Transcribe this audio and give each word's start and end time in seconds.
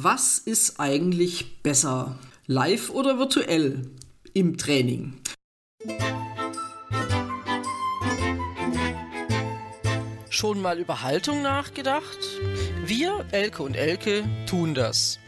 Was 0.00 0.38
ist 0.38 0.78
eigentlich 0.78 1.60
besser? 1.64 2.16
Live 2.46 2.90
oder 2.90 3.18
virtuell 3.18 3.90
im 4.32 4.56
Training? 4.56 5.14
Schon 10.30 10.62
mal 10.62 10.78
über 10.78 11.02
Haltung 11.02 11.42
nachgedacht? 11.42 12.16
Wir, 12.84 13.26
Elke 13.32 13.64
und 13.64 13.74
Elke, 13.74 14.22
tun 14.48 14.76
das. 14.76 15.18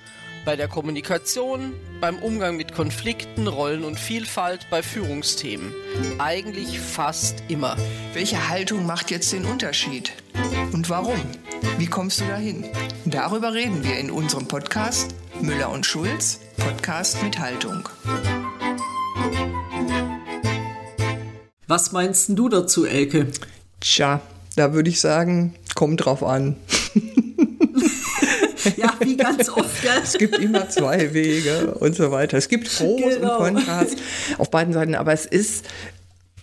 Bei 0.45 0.55
der 0.55 0.69
Kommunikation, 0.69 1.75
beim 2.01 2.21
Umgang 2.21 2.57
mit 2.57 2.73
Konflikten, 2.73 3.49
Rollen 3.49 3.83
und 3.83 3.99
Vielfalt, 3.99 4.69
bei 4.71 4.85
Führungsthemen. 4.85 5.75
Eigentlich 6.19 6.79
fast 6.79 7.43
immer. 7.49 7.77
Welche 8.13 8.49
Haltung 8.49 8.87
macht 8.87 9.11
jetzt 9.11 9.33
den 9.33 9.47
Unterschied? 9.47 10.13
Und 10.73 10.89
warum? 10.89 11.21
Wie 11.79 11.87
kommst 11.87 12.21
du 12.21 12.25
dahin? 12.25 12.65
Darüber 13.05 13.55
reden 13.55 13.83
wir 13.85 13.99
in 13.99 14.11
unserem 14.11 14.47
Podcast 14.47 15.15
Müller 15.41 15.71
und 15.71 15.87
Schulz, 15.87 16.41
Podcast 16.57 17.23
mit 17.23 17.39
Haltung. 17.39 17.89
Was 21.67 21.93
meinst 21.93 22.31
du 22.31 22.49
dazu, 22.49 22.85
Elke? 22.85 23.29
Tja, 23.81 24.21
da 24.57 24.73
würde 24.75 24.91
ich 24.91 25.01
sagen, 25.01 25.55
kommt 25.75 26.05
drauf 26.05 26.23
an. 26.23 26.57
ja, 28.77 28.95
wie 29.01 29.17
ganz 29.17 29.49
oft. 29.49 29.83
Gell? 29.83 30.01
Es 30.03 30.19
gibt 30.19 30.39
immer 30.39 30.69
zwei 30.69 31.15
Wege 31.15 31.75
und 31.75 31.95
so 31.95 32.11
weiter. 32.11 32.39
Es 32.39 32.49
gibt 32.49 32.77
Pros 32.77 33.01
genau. 33.01 33.39
und 33.39 33.55
Kontras 33.55 33.97
auf 34.39 34.51
beiden 34.51 34.73
Seiten, 34.73 34.95
aber 34.95 35.13
es 35.13 35.27
ist, 35.27 35.65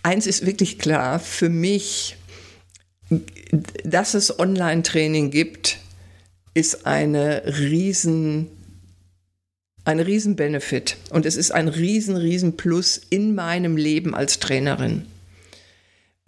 eins 0.02 0.26
ist 0.26 0.44
wirklich 0.46 0.78
klar, 0.78 1.20
für 1.20 1.48
mich 1.48 2.17
dass 3.84 4.14
es 4.14 4.38
Online-Training 4.38 5.30
gibt, 5.30 5.78
ist 6.54 6.86
eine 6.86 7.42
riesen, 7.46 8.48
ein 9.84 10.00
riesen 10.00 10.36
Benefit 10.36 10.96
und 11.10 11.24
es 11.26 11.36
ist 11.36 11.52
ein 11.52 11.68
riesen, 11.68 12.16
riesen 12.16 12.56
Plus 12.56 13.00
in 13.10 13.34
meinem 13.34 13.76
Leben 13.76 14.14
als 14.14 14.38
Trainerin. 14.38 15.06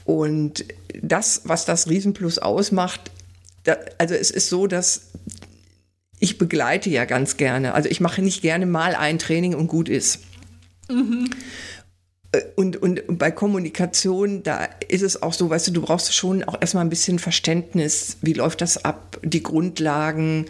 Und 0.04 0.64
das, 1.02 1.42
was 1.44 1.64
das 1.64 1.88
Riesenplus 1.88 2.38
ausmacht, 2.38 3.10
da, 3.64 3.76
also 3.98 4.14
es 4.14 4.30
ist 4.30 4.48
so, 4.48 4.66
dass 4.66 5.10
ich 6.18 6.38
begleite 6.38 6.90
ja 6.90 7.04
ganz 7.04 7.36
gerne. 7.36 7.74
Also 7.74 7.88
ich 7.88 8.00
mache 8.00 8.22
nicht 8.22 8.42
gerne 8.42 8.66
mal 8.66 8.94
ein 8.94 9.18
Training 9.18 9.54
und 9.54 9.68
gut 9.68 9.88
ist. 9.88 10.20
Mhm. 10.88 11.30
Äh, 12.32 12.42
und, 12.56 12.76
und 12.76 13.18
bei 13.18 13.30
Kommunikation, 13.30 14.42
da 14.42 14.68
ist 14.88 15.02
es 15.02 15.22
auch 15.22 15.32
so, 15.32 15.50
weißt 15.50 15.68
du, 15.68 15.72
du 15.72 15.82
brauchst 15.82 16.14
schon 16.14 16.44
auch 16.44 16.60
erstmal 16.60 16.84
ein 16.84 16.90
bisschen 16.90 17.18
Verständnis, 17.18 18.18
wie 18.22 18.32
läuft 18.32 18.60
das 18.60 18.84
ab, 18.84 19.18
die 19.22 19.42
Grundlagen. 19.42 20.46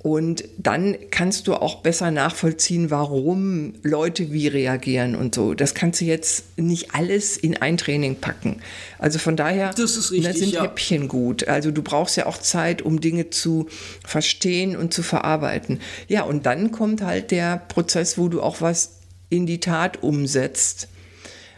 Und 0.00 0.44
dann 0.58 0.96
kannst 1.10 1.48
du 1.48 1.54
auch 1.54 1.82
besser 1.82 2.12
nachvollziehen, 2.12 2.88
warum 2.92 3.74
Leute 3.82 4.32
wie 4.32 4.46
reagieren 4.46 5.16
und 5.16 5.34
so. 5.34 5.54
Das 5.54 5.74
kannst 5.74 6.00
du 6.00 6.04
jetzt 6.04 6.56
nicht 6.56 6.94
alles 6.94 7.36
in 7.36 7.56
ein 7.56 7.76
Training 7.76 8.14
packen. 8.14 8.60
Also 9.00 9.18
von 9.18 9.36
daher 9.36 9.70
das 9.70 9.96
ist 9.96 10.12
richtig, 10.12 10.38
sind 10.38 10.52
ja. 10.52 10.62
Häppchen 10.62 11.08
gut. 11.08 11.48
Also 11.48 11.72
du 11.72 11.82
brauchst 11.82 12.16
ja 12.16 12.26
auch 12.26 12.38
Zeit, 12.38 12.80
um 12.80 13.00
Dinge 13.00 13.30
zu 13.30 13.66
verstehen 14.06 14.76
und 14.76 14.94
zu 14.94 15.02
verarbeiten. 15.02 15.80
Ja, 16.06 16.22
und 16.22 16.46
dann 16.46 16.70
kommt 16.70 17.02
halt 17.02 17.32
der 17.32 17.56
Prozess, 17.56 18.16
wo 18.16 18.28
du 18.28 18.40
auch 18.40 18.60
was 18.60 19.00
in 19.30 19.46
die 19.46 19.58
Tat 19.58 20.04
umsetzt 20.04 20.86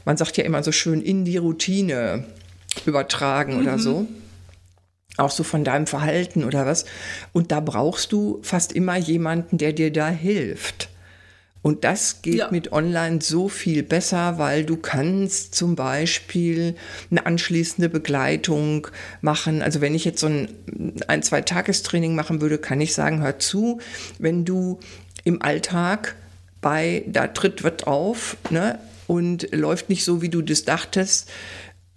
man 0.05 0.17
sagt 0.17 0.37
ja 0.37 0.45
immer 0.45 0.63
so 0.63 0.73
schön, 0.73 1.01
in 1.01 1.25
die 1.25 1.37
Routine 1.37 2.25
übertragen 2.87 3.55
mhm. 3.55 3.63
oder 3.63 3.79
so. 3.79 4.07
Auch 5.17 5.31
so 5.31 5.43
von 5.43 5.65
deinem 5.65 5.87
Verhalten 5.87 6.45
oder 6.45 6.67
was. 6.67 6.85
Und 7.33 7.53
da 7.53 7.61
brauchst 7.61 8.13
du 8.13 8.41
fast 8.43 8.73
immer 8.73 8.97
jemanden, 8.97 9.59
der 9.59 9.73
dir 9.73 9.93
da 9.93 10.09
hilft. 10.09 10.89
Und 11.63 11.85
das 11.85 12.23
geht 12.23 12.37
ja. 12.37 12.49
mit 12.51 12.73
Online 12.73 13.21
so 13.21 13.49
viel 13.49 13.83
besser, 13.83 14.39
weil 14.39 14.65
du 14.65 14.77
kannst 14.77 15.55
zum 15.55 15.77
Beispiel 15.77 16.75
eine 17.11 17.27
anschließende 17.27 17.91
Begleitung 17.91 18.87
machen. 19.21 19.61
Also 19.61 19.83
wenn 19.83 19.95
ich 19.95 20.07
jetzt 20.07 20.21
so 20.21 20.29
ein, 20.29 20.49
ein 21.07 21.23
zwei 21.23 21.43
Tagestraining 21.43 22.15
machen 22.15 22.41
würde, 22.41 22.57
kann 22.57 22.81
ich 22.81 22.95
sagen, 22.95 23.23
hör 23.23 23.39
zu, 23.39 23.81
wenn 24.19 24.47
du 24.47 24.81
im 25.25 25.43
Alltag 25.43 26.17
bei, 26.63 27.05
da 27.07 27.27
tritt 27.27 27.63
wird 27.63 27.87
auf, 27.87 28.39
ne, 28.49 28.79
und 29.11 29.49
läuft 29.53 29.89
nicht 29.89 30.05
so, 30.05 30.23
wie 30.23 30.29
du 30.29 30.41
das 30.41 30.63
dachtest. 30.63 31.29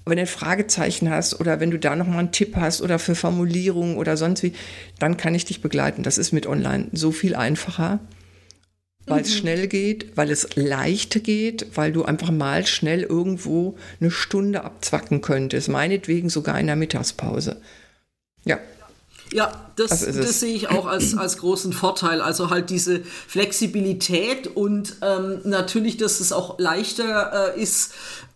Wenn 0.04 0.16
du 0.16 0.24
ein 0.24 0.28
Fragezeichen 0.28 1.12
hast 1.12 1.40
oder 1.40 1.60
wenn 1.60 1.70
du 1.70 1.78
da 1.78 1.96
nochmal 1.96 2.18
einen 2.18 2.32
Tipp 2.32 2.56
hast 2.56 2.82
oder 2.82 2.98
für 2.98 3.14
Formulierungen 3.14 3.98
oder 3.98 4.18
sonst 4.18 4.42
wie, 4.42 4.54
dann 4.98 5.16
kann 5.16 5.36
ich 5.36 5.46
dich 5.46 5.62
begleiten. 5.62 6.02
Das 6.02 6.18
ist 6.18 6.32
mit 6.32 6.48
online 6.48 6.88
so 6.92 7.12
viel 7.12 7.36
einfacher, 7.36 8.00
weil 9.06 9.20
mhm. 9.20 9.26
es 9.26 9.36
schnell 9.36 9.68
geht, 9.68 10.18
weil 10.18 10.32
es 10.32 10.56
leicht 10.56 11.24
geht, 11.24 11.68
weil 11.76 11.92
du 11.92 12.04
einfach 12.04 12.32
mal 12.32 12.66
schnell 12.66 13.04
irgendwo 13.04 13.78
eine 14.02 14.10
Stunde 14.10 14.64
abzwacken 14.64 15.22
könntest. 15.22 15.70
Meinetwegen 15.70 16.30
sogar 16.30 16.60
in 16.60 16.66
der 16.66 16.76
Mittagspause. 16.76 17.62
Ja, 18.44 18.58
ja, 19.34 19.52
das, 19.76 19.90
das, 20.06 20.16
das 20.16 20.40
sehe 20.40 20.54
ich 20.54 20.70
auch 20.70 20.86
als, 20.86 21.18
als 21.18 21.38
großen 21.38 21.74
Vorteil. 21.74 22.22
Also 22.22 22.50
halt 22.50 22.70
diese 22.70 23.02
Flexibilität 23.28 24.48
und 24.48 24.98
ähm, 25.02 25.42
natürlich, 25.44 25.98
dass 25.98 26.20
es 26.20 26.32
auch 26.32 26.60
leichter 26.60 27.56
äh, 27.56 27.62
ist, 27.62 27.94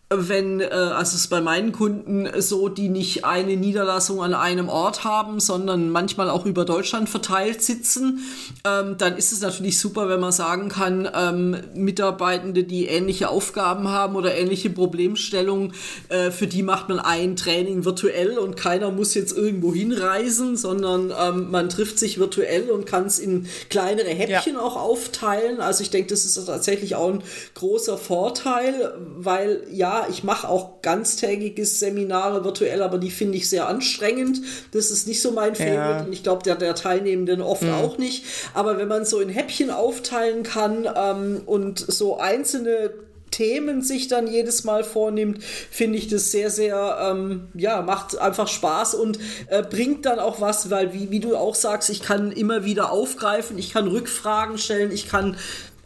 wenn, 0.10 0.62
äh, 0.62 0.68
also 0.68 1.16
es 1.16 1.22
ist 1.22 1.28
bei 1.28 1.42
meinen 1.42 1.74
Kunden 1.74 2.30
so, 2.40 2.70
die 2.70 2.88
nicht 2.88 3.26
eine 3.26 3.58
Niederlassung 3.58 4.24
an 4.24 4.34
einem 4.34 4.70
Ort 4.70 5.04
haben, 5.04 5.42
sondern 5.42 5.90
manchmal 5.90 6.30
auch 6.30 6.46
über 6.46 6.64
Deutschland 6.64 7.10
verteilt 7.10 7.62
sitzen, 7.62 8.20
ähm, 8.66 8.96
dann 8.98 9.18
ist 9.18 9.34
es 9.34 9.42
natürlich 9.42 9.80
super, 9.80 10.08
wenn 10.08 10.22
man 10.22 10.32
sagen 10.32 10.70
kann, 10.70 11.10
ähm, 11.14 11.58
Mitarbeitende, 11.76 12.64
die 12.64 12.86
ähnliche 12.86 13.28
Aufgaben 13.28 13.90
haben 13.90 14.16
oder 14.16 14.34
ähnliche 14.34 14.70
Problemstellungen, 14.70 15.74
äh, 16.08 16.32
für 16.32 16.48
die 16.48 16.64
macht 16.64 16.88
man 16.88 17.00
ein 17.00 17.36
Training 17.36 17.84
virtuell 17.84 18.38
und 18.38 18.56
keiner 18.56 18.92
muss 18.92 19.14
jetzt 19.14 19.36
irgendwo 19.36 19.74
hinreisen, 19.74 20.56
sondern 20.56 21.12
ähm, 21.22 21.52
man 21.52 21.68
trifft 21.68 22.00
sich 22.00 22.18
virtuell 22.18 22.70
und 22.70 22.86
kann 22.86 23.08
es 23.08 23.20
in 23.20 23.48
kleinere 23.70 24.10
Häppchen 24.10 24.54
ja. 24.54 24.62
auch 24.62 24.78
aufteilen. 24.78 25.60
Also 25.60 25.84
ich 25.84 25.90
denke, 25.90 26.12
das 26.12 26.24
ist 26.24 26.46
tatsächlich 26.46 26.96
auch 26.96 27.10
ein 27.10 27.24
großer 27.56 27.98
Vorteil, 27.98 28.94
weil 29.18 29.64
ja, 29.70 29.97
ich 30.10 30.24
mache 30.24 30.48
auch 30.48 30.82
ganztägige 30.82 31.66
Seminare 31.66 32.44
virtuell, 32.44 32.82
aber 32.82 32.98
die 32.98 33.12
finde 33.12 33.38
ich 33.38 33.50
sehr 33.50 33.68
anstrengend. 33.68 34.42
Das 34.72 34.92
ist 34.92 35.08
nicht 35.08 35.22
so 35.22 35.32
mein 35.32 35.56
Favorite 35.56 35.80
ja. 35.80 36.02
und 36.02 36.14
ich 36.14 36.24
glaube, 36.24 36.44
der, 36.44 36.56
der 36.56 36.76
Teilnehmenden 36.76 37.42
oft 37.42 37.64
mhm. 37.64 37.74
auch 37.74 37.98
nicht. 37.98 38.26
Aber 38.54 38.78
wenn 38.78 38.88
man 38.88 39.06
so 39.06 39.20
in 39.20 39.30
Häppchen 39.30 39.72
aufteilen 39.72 40.44
kann 40.44 40.88
ähm, 40.96 41.42
und 41.46 41.80
so 41.80 42.18
einzelne 42.18 42.92
Themen 43.32 43.82
sich 43.82 44.08
dann 44.08 44.28
jedes 44.28 44.64
Mal 44.64 44.84
vornimmt, 44.84 45.44
finde 45.44 45.98
ich 45.98 46.08
das 46.08 46.32
sehr, 46.32 46.50
sehr, 46.50 46.98
ähm, 47.02 47.50
ja, 47.54 47.82
macht 47.82 48.18
einfach 48.18 48.48
Spaß 48.48 48.96
und 48.96 49.20
äh, 49.50 49.64
bringt 49.64 50.06
dann 50.06 50.20
auch 50.20 50.40
was, 50.42 50.70
weil 50.70 50.94
wie, 50.94 51.12
wie 51.12 51.20
du 51.20 51.36
auch 51.36 51.56
sagst, 51.56 51.90
ich 51.90 52.02
kann 52.02 52.32
immer 52.32 52.64
wieder 52.64 52.92
aufgreifen, 52.92 53.58
ich 53.58 53.74
kann 53.74 53.88
Rückfragen 53.88 54.58
stellen, 54.58 54.92
ich 54.92 55.10
kann 55.10 55.36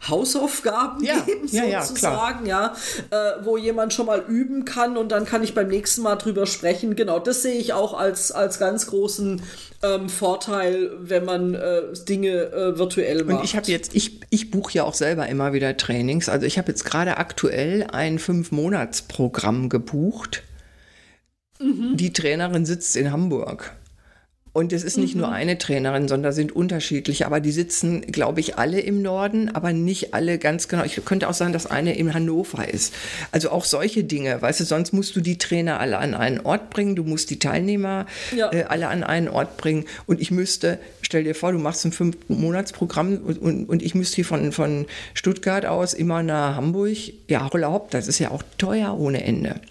Hausaufgaben 0.07 1.03
ja, 1.03 1.19
geben, 1.19 1.47
ja, 1.51 1.83
sozusagen, 1.83 2.45
ja, 2.45 2.73
ja 3.11 3.35
äh, 3.37 3.45
wo 3.45 3.57
jemand 3.57 3.93
schon 3.93 4.07
mal 4.07 4.23
üben 4.27 4.65
kann 4.65 4.97
und 4.97 5.11
dann 5.11 5.25
kann 5.25 5.43
ich 5.43 5.53
beim 5.53 5.67
nächsten 5.67 6.01
Mal 6.01 6.15
drüber 6.15 6.47
sprechen. 6.47 6.95
Genau, 6.95 7.19
das 7.19 7.43
sehe 7.43 7.55
ich 7.55 7.73
auch 7.73 7.93
als, 7.93 8.31
als 8.31 8.57
ganz 8.57 8.87
großen 8.87 9.41
ähm, 9.83 10.09
Vorteil, 10.09 10.91
wenn 10.99 11.25
man 11.25 11.53
äh, 11.53 11.83
Dinge 12.07 12.51
äh, 12.51 12.77
virtuell 12.77 13.23
macht. 13.25 13.39
Und 13.39 13.43
ich 13.43 13.55
habe 13.55 13.67
jetzt, 13.67 13.95
ich, 13.95 14.21
ich 14.29 14.49
buche 14.49 14.73
ja 14.73 14.83
auch 14.83 14.95
selber 14.95 15.27
immer 15.27 15.53
wieder 15.53 15.77
Trainings. 15.77 16.29
Also 16.29 16.47
ich 16.47 16.57
habe 16.57 16.69
jetzt 16.69 16.83
gerade 16.83 17.17
aktuell 17.17 17.85
ein 17.91 18.17
Fünf-Monats-Programm 18.17 19.69
gebucht. 19.69 20.43
Mhm. 21.59 21.95
Die 21.95 22.11
Trainerin 22.11 22.65
sitzt 22.65 22.95
in 22.95 23.11
Hamburg. 23.11 23.75
Und 24.53 24.73
es 24.73 24.83
ist 24.83 24.97
nicht 24.97 25.15
mhm. 25.15 25.21
nur 25.21 25.31
eine 25.31 25.57
Trainerin, 25.57 26.09
sondern 26.09 26.33
sind 26.33 26.51
unterschiedliche. 26.53 27.25
Aber 27.25 27.39
die 27.39 27.51
sitzen, 27.51 28.01
glaube 28.01 28.41
ich, 28.41 28.57
alle 28.57 28.81
im 28.81 29.01
Norden, 29.01 29.49
aber 29.49 29.71
nicht 29.71 30.13
alle 30.13 30.39
ganz 30.39 30.67
genau. 30.67 30.83
Ich 30.83 31.03
könnte 31.05 31.29
auch 31.29 31.33
sagen, 31.33 31.53
dass 31.53 31.67
eine 31.67 31.95
in 31.97 32.13
Hannover 32.13 32.67
ist. 32.67 32.93
Also 33.31 33.49
auch 33.49 33.63
solche 33.63 34.03
Dinge. 34.03 34.41
Weißt 34.41 34.59
du, 34.59 34.65
sonst 34.65 34.91
musst 34.91 35.15
du 35.15 35.21
die 35.21 35.37
Trainer 35.37 35.79
alle 35.79 35.97
an 35.99 36.13
einen 36.13 36.41
Ort 36.41 36.69
bringen. 36.69 36.97
Du 36.97 37.03
musst 37.03 37.29
die 37.29 37.39
Teilnehmer 37.39 38.07
ja. 38.35 38.51
äh, 38.51 38.63
alle 38.63 38.89
an 38.89 39.03
einen 39.03 39.29
Ort 39.29 39.55
bringen. 39.55 39.85
Und 40.05 40.19
ich 40.19 40.31
müsste, 40.31 40.79
stell 41.01 41.23
dir 41.23 41.33
vor, 41.33 41.53
du 41.53 41.57
machst 41.57 41.85
ein 41.85 41.93
Fünf-Monats-Programm 41.93 43.19
und, 43.25 43.41
und, 43.41 43.69
und, 43.69 43.81
ich 43.81 43.95
müsste 43.95 44.17
hier 44.17 44.25
von, 44.25 44.51
von 44.51 44.85
Stuttgart 45.13 45.65
aus 45.65 45.93
immer 45.93 46.23
nach 46.23 46.57
Hamburg. 46.57 46.97
Ja, 47.27 47.49
überhaupt, 47.53 47.93
das 47.93 48.07
ist 48.09 48.19
ja 48.19 48.31
auch 48.31 48.43
teuer 48.57 48.97
ohne 48.99 49.23
Ende. 49.23 49.61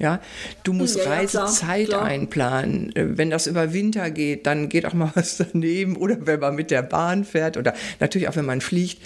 Ja, 0.00 0.18
du 0.64 0.72
musst 0.72 0.96
ja, 0.96 1.04
Reisezeit 1.04 1.88
klar, 1.88 2.00
klar. 2.00 2.04
einplanen. 2.04 2.96
Äh, 2.96 3.18
wenn 3.18 3.28
das 3.28 3.46
über 3.46 3.74
Winter 3.74 4.10
geht, 4.10 4.46
dann 4.46 4.70
geht 4.70 4.86
auch 4.86 4.94
mal 4.94 5.12
was 5.14 5.36
daneben. 5.36 5.96
Oder 5.96 6.26
wenn 6.26 6.40
man 6.40 6.54
mit 6.54 6.70
der 6.70 6.82
Bahn 6.82 7.24
fährt 7.24 7.58
oder 7.58 7.74
natürlich 8.00 8.26
auch 8.28 8.36
wenn 8.36 8.46
man 8.46 8.62
fliegt 8.62 8.98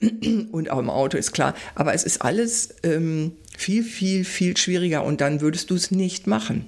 und 0.52 0.70
auch 0.70 0.78
im 0.78 0.88
Auto 0.88 1.18
ist 1.18 1.32
klar. 1.32 1.54
Aber 1.74 1.94
es 1.94 2.04
ist 2.04 2.22
alles 2.22 2.76
ähm, 2.84 3.32
viel, 3.56 3.82
viel, 3.82 4.24
viel 4.24 4.56
schwieriger 4.56 5.02
und 5.02 5.20
dann 5.20 5.40
würdest 5.40 5.70
du 5.70 5.74
es 5.74 5.90
nicht 5.90 6.28
machen. 6.28 6.66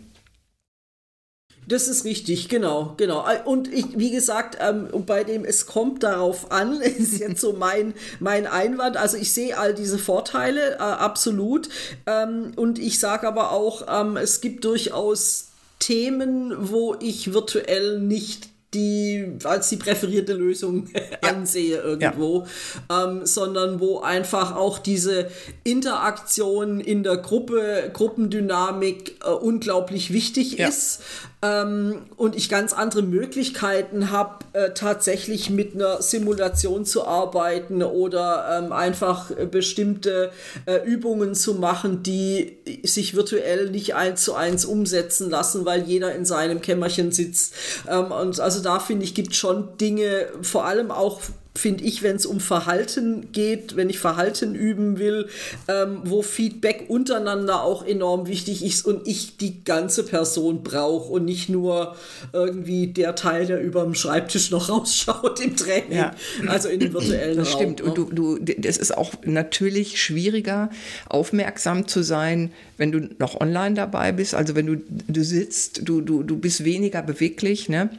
Das 1.68 1.86
ist 1.86 2.06
richtig, 2.06 2.48
genau, 2.48 2.94
genau. 2.96 3.26
Und 3.44 3.72
ich, 3.72 3.84
wie 3.94 4.10
gesagt, 4.10 4.56
ähm, 4.58 4.88
bei 5.04 5.22
dem 5.22 5.44
es 5.44 5.66
kommt 5.66 6.02
darauf 6.02 6.50
an, 6.50 6.80
ist 6.98 7.18
jetzt 7.18 7.42
so 7.42 7.52
mein, 7.52 7.92
mein 8.20 8.46
Einwand. 8.46 8.96
Also 8.96 9.18
ich 9.18 9.34
sehe 9.34 9.56
all 9.58 9.74
diese 9.74 9.98
Vorteile, 9.98 10.76
äh, 10.76 10.78
absolut. 10.78 11.68
Ähm, 12.06 12.52
und 12.56 12.78
ich 12.78 12.98
sage 12.98 13.28
aber 13.28 13.52
auch, 13.52 13.82
ähm, 13.86 14.16
es 14.16 14.40
gibt 14.40 14.64
durchaus 14.64 15.48
Themen, 15.78 16.54
wo 16.70 16.96
ich 17.00 17.34
virtuell 17.34 18.00
nicht 18.00 18.48
die 18.74 19.38
als 19.44 19.70
die 19.70 19.76
präferierte 19.76 20.34
Lösung 20.34 20.88
ja. 21.22 21.30
ansehe 21.30 21.78
irgendwo, 21.78 22.46
ja. 22.90 23.04
ähm, 23.04 23.24
sondern 23.24 23.80
wo 23.80 24.00
einfach 24.00 24.54
auch 24.54 24.78
diese 24.78 25.30
Interaktion 25.64 26.80
in 26.80 27.02
der 27.02 27.16
Gruppe, 27.16 27.90
Gruppendynamik 27.92 29.20
äh, 29.24 29.30
unglaublich 29.30 30.12
wichtig 30.12 30.58
ja. 30.58 30.68
ist 30.68 31.00
ähm, 31.40 32.06
und 32.16 32.34
ich 32.34 32.48
ganz 32.48 32.72
andere 32.72 33.02
Möglichkeiten 33.02 34.10
habe, 34.10 34.44
äh, 34.54 34.70
tatsächlich 34.74 35.50
mit 35.50 35.74
einer 35.74 36.02
Simulation 36.02 36.84
zu 36.84 37.06
arbeiten 37.06 37.82
oder 37.82 38.58
ähm, 38.58 38.72
einfach 38.72 39.30
äh, 39.30 39.46
bestimmte 39.46 40.32
äh, 40.66 40.84
Übungen 40.84 41.34
zu 41.36 41.54
machen, 41.54 42.02
die 42.02 42.58
sich 42.82 43.14
virtuell 43.14 43.70
nicht 43.70 43.94
eins 43.94 44.24
zu 44.24 44.34
eins 44.34 44.64
umsetzen 44.64 45.30
lassen, 45.30 45.64
weil 45.64 45.84
jeder 45.84 46.12
in 46.14 46.24
seinem 46.24 46.60
Kämmerchen 46.60 47.12
sitzt. 47.12 47.54
Ähm, 47.88 48.10
und 48.10 48.40
also 48.40 48.60
da 48.60 48.80
finde 48.80 49.04
ich, 49.04 49.14
gibt 49.14 49.36
schon 49.36 49.76
Dinge, 49.78 50.26
vor 50.42 50.64
allem 50.64 50.90
auch 50.90 51.20
finde 51.58 51.84
ich, 51.84 52.02
wenn 52.02 52.16
es 52.16 52.24
um 52.24 52.40
Verhalten 52.40 53.32
geht, 53.32 53.76
wenn 53.76 53.90
ich 53.90 53.98
Verhalten 53.98 54.54
üben 54.54 54.98
will, 54.98 55.28
ähm, 55.66 56.00
wo 56.04 56.22
Feedback 56.22 56.84
untereinander 56.88 57.62
auch 57.62 57.84
enorm 57.84 58.28
wichtig 58.28 58.64
ist 58.64 58.86
und 58.86 59.06
ich 59.06 59.36
die 59.36 59.64
ganze 59.64 60.04
Person 60.04 60.62
brauche 60.62 61.12
und 61.12 61.24
nicht 61.24 61.48
nur 61.48 61.96
irgendwie 62.32 62.86
der 62.86 63.14
Teil, 63.14 63.46
der 63.46 63.60
über 63.60 63.82
dem 63.82 63.94
Schreibtisch 63.94 64.50
noch 64.50 64.68
rausschaut 64.68 65.40
im 65.40 65.56
Training, 65.56 65.98
ja. 65.98 66.14
also 66.46 66.68
in 66.68 66.80
dem 66.80 66.92
virtuellen 66.92 67.36
das 67.36 67.52
Raum. 67.54 67.60
Stimmt, 67.60 67.80
und 67.80 67.98
ne? 67.98 68.06
du, 68.14 68.38
du, 68.38 68.54
das 68.58 68.76
ist 68.76 68.96
auch 68.96 69.12
natürlich 69.24 70.00
schwieriger, 70.00 70.70
aufmerksam 71.08 71.88
zu 71.88 72.02
sein, 72.02 72.52
wenn 72.76 72.92
du 72.92 73.08
noch 73.18 73.40
online 73.40 73.74
dabei 73.74 74.12
bist, 74.12 74.34
also 74.34 74.54
wenn 74.54 74.66
du, 74.66 74.76
du 75.08 75.24
sitzt, 75.24 75.80
du, 75.88 76.00
du, 76.00 76.22
du 76.22 76.36
bist 76.38 76.64
weniger 76.64 77.02
beweglich, 77.02 77.68
ne? 77.68 77.90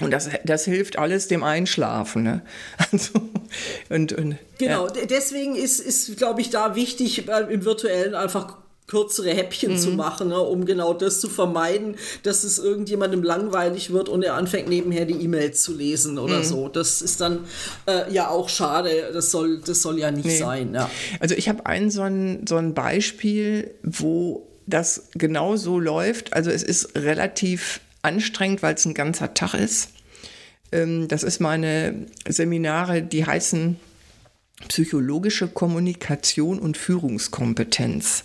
Und 0.00 0.10
das, 0.10 0.28
das 0.44 0.64
hilft 0.64 0.98
alles 0.98 1.28
dem 1.28 1.42
Einschlafen. 1.42 2.22
Ne? 2.22 2.42
Also, 2.92 3.20
und, 3.88 4.12
und, 4.12 4.36
genau, 4.58 4.86
ja. 4.88 5.06
deswegen 5.08 5.56
ist, 5.56 5.80
ist 5.80 6.16
glaube 6.16 6.40
ich, 6.40 6.50
da 6.50 6.74
wichtig, 6.74 7.28
äh, 7.28 7.52
im 7.52 7.64
Virtuellen 7.64 8.14
einfach 8.14 8.56
kürzere 8.86 9.30
Häppchen 9.30 9.72
mhm. 9.72 9.78
zu 9.78 9.90
machen, 9.90 10.28
ne, 10.28 10.40
um 10.40 10.64
genau 10.64 10.94
das 10.94 11.20
zu 11.20 11.28
vermeiden, 11.28 11.96
dass 12.22 12.44
es 12.44 12.58
irgendjemandem 12.58 13.22
langweilig 13.22 13.92
wird 13.92 14.08
und 14.08 14.22
er 14.22 14.34
anfängt 14.34 14.68
nebenher 14.68 15.06
die 15.06 15.14
E-Mails 15.24 15.62
zu 15.62 15.74
lesen 15.74 16.18
oder 16.18 16.38
mhm. 16.38 16.44
so. 16.44 16.68
Das 16.68 17.02
ist 17.02 17.20
dann 17.20 17.40
äh, 17.86 18.12
ja 18.12 18.28
auch 18.28 18.48
schade. 18.48 19.10
Das 19.12 19.30
soll, 19.30 19.60
das 19.64 19.82
soll 19.82 19.98
ja 19.98 20.10
nicht 20.10 20.26
nee. 20.26 20.38
sein. 20.38 20.74
Ja. 20.74 20.88
Also 21.18 21.34
ich 21.34 21.48
habe 21.48 21.66
ein 21.66 21.90
so 21.90 22.02
ein, 22.02 22.46
so 22.48 22.56
ein 22.56 22.74
Beispiel, 22.74 23.72
wo 23.82 24.46
das 24.66 25.08
genau 25.14 25.56
so 25.56 25.80
läuft. 25.80 26.32
Also 26.32 26.50
es 26.50 26.62
ist 26.62 26.96
relativ 26.96 27.80
anstrengend, 28.06 28.62
weil 28.62 28.74
es 28.74 28.84
ein 28.84 28.94
ganzer 28.94 29.34
Tag 29.34 29.54
ist. 29.54 29.90
Ähm, 30.72 31.08
das 31.08 31.22
ist 31.22 31.40
meine 31.40 32.06
Seminare, 32.26 33.02
die 33.02 33.26
heißen 33.26 33.78
psychologische 34.68 35.48
Kommunikation 35.48 36.58
und 36.58 36.76
Führungskompetenz. 36.76 38.24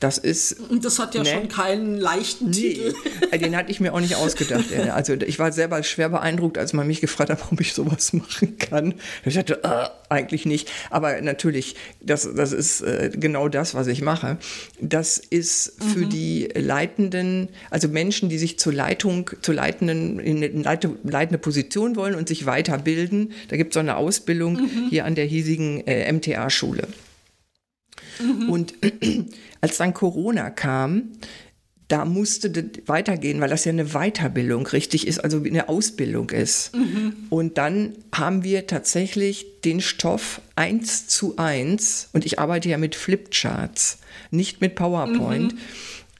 Das 0.00 0.16
ist. 0.16 0.56
Das 0.80 0.98
hat 0.98 1.14
ja 1.14 1.22
ne? 1.22 1.28
schon 1.28 1.48
keinen 1.48 1.96
leichten 1.98 2.48
nee, 2.50 2.72
Titel. 2.72 2.94
Den 3.38 3.54
hatte 3.54 3.70
ich 3.70 3.80
mir 3.80 3.92
auch 3.92 4.00
nicht 4.00 4.16
ausgedacht. 4.16 4.64
Also 4.90 5.12
ich 5.12 5.38
war 5.38 5.52
selber 5.52 5.82
schwer 5.82 6.08
beeindruckt, 6.08 6.56
als 6.56 6.72
man 6.72 6.86
mich 6.86 7.02
gefragt 7.02 7.30
hat, 7.30 7.40
ob 7.52 7.60
ich 7.60 7.74
sowas 7.74 8.14
machen 8.14 8.56
kann. 8.56 8.94
Ich 9.24 9.34
dachte, 9.34 9.62
äh, 9.62 9.88
eigentlich 10.08 10.46
nicht. 10.46 10.70
Aber 10.88 11.20
natürlich, 11.20 11.76
das, 12.00 12.28
das 12.34 12.52
ist 12.52 12.80
äh, 12.80 13.10
genau 13.14 13.48
das, 13.48 13.74
was 13.74 13.86
ich 13.88 14.00
mache. 14.00 14.38
Das 14.80 15.18
ist 15.18 15.74
für 15.92 16.06
mhm. 16.06 16.10
die 16.10 16.48
Leitenden, 16.54 17.48
also 17.68 17.88
Menschen, 17.88 18.30
die 18.30 18.38
sich 18.38 18.58
zur 18.58 18.72
Leitung, 18.72 19.30
zur 19.42 19.54
leitenden, 19.54 20.18
in 20.18 20.38
eine 20.38 20.48
leite, 20.62 20.96
leitende 21.04 21.38
Position 21.38 21.94
wollen 21.96 22.14
und 22.14 22.26
sich 22.26 22.46
weiterbilden. 22.46 23.32
Da 23.48 23.58
gibt 23.58 23.72
es 23.72 23.74
so 23.74 23.80
eine 23.80 23.96
Ausbildung 23.96 24.54
mhm. 24.54 24.86
hier 24.88 25.04
an 25.04 25.14
der 25.14 25.26
hiesigen 25.26 25.86
äh, 25.86 26.10
MTA-Schule. 26.10 26.88
Mhm. 28.20 28.50
Und 28.50 28.74
als 29.60 29.78
dann 29.78 29.94
Corona 29.94 30.50
kam, 30.50 31.12
da 31.90 32.04
musste 32.04 32.50
das 32.50 32.86
weitergehen, 32.86 33.40
weil 33.40 33.48
das 33.48 33.64
ja 33.64 33.72
eine 33.72 33.86
Weiterbildung 33.86 34.66
richtig 34.68 35.08
ist, 35.08 35.18
also 35.18 35.42
eine 35.42 35.68
Ausbildung 35.68 36.30
ist. 36.30 36.74
Mhm. 36.74 37.14
Und 37.30 37.58
dann 37.58 37.94
haben 38.14 38.44
wir 38.44 38.68
tatsächlich 38.68 39.60
den 39.64 39.80
Stoff 39.80 40.40
eins 40.54 41.08
zu 41.08 41.36
eins, 41.36 42.08
und 42.12 42.24
ich 42.24 42.38
arbeite 42.38 42.68
ja 42.68 42.78
mit 42.78 42.94
Flipcharts, 42.94 43.98
nicht 44.30 44.60
mit 44.60 44.76
PowerPoint, 44.76 45.54
mhm. 45.54 45.58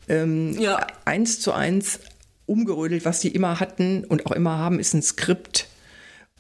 ähm, 0.09 0.61
ja. 0.61 0.85
eins 1.05 1.39
zu 1.39 1.53
eins 1.53 2.01
umgerödelt, 2.47 3.05
was 3.05 3.21
die 3.21 3.29
immer 3.29 3.61
hatten 3.61 4.05
und 4.05 4.27
auch 4.27 4.33
immer 4.33 4.59
haben, 4.59 4.81
ist 4.81 4.93
ein 4.93 5.03
Skript 5.03 5.69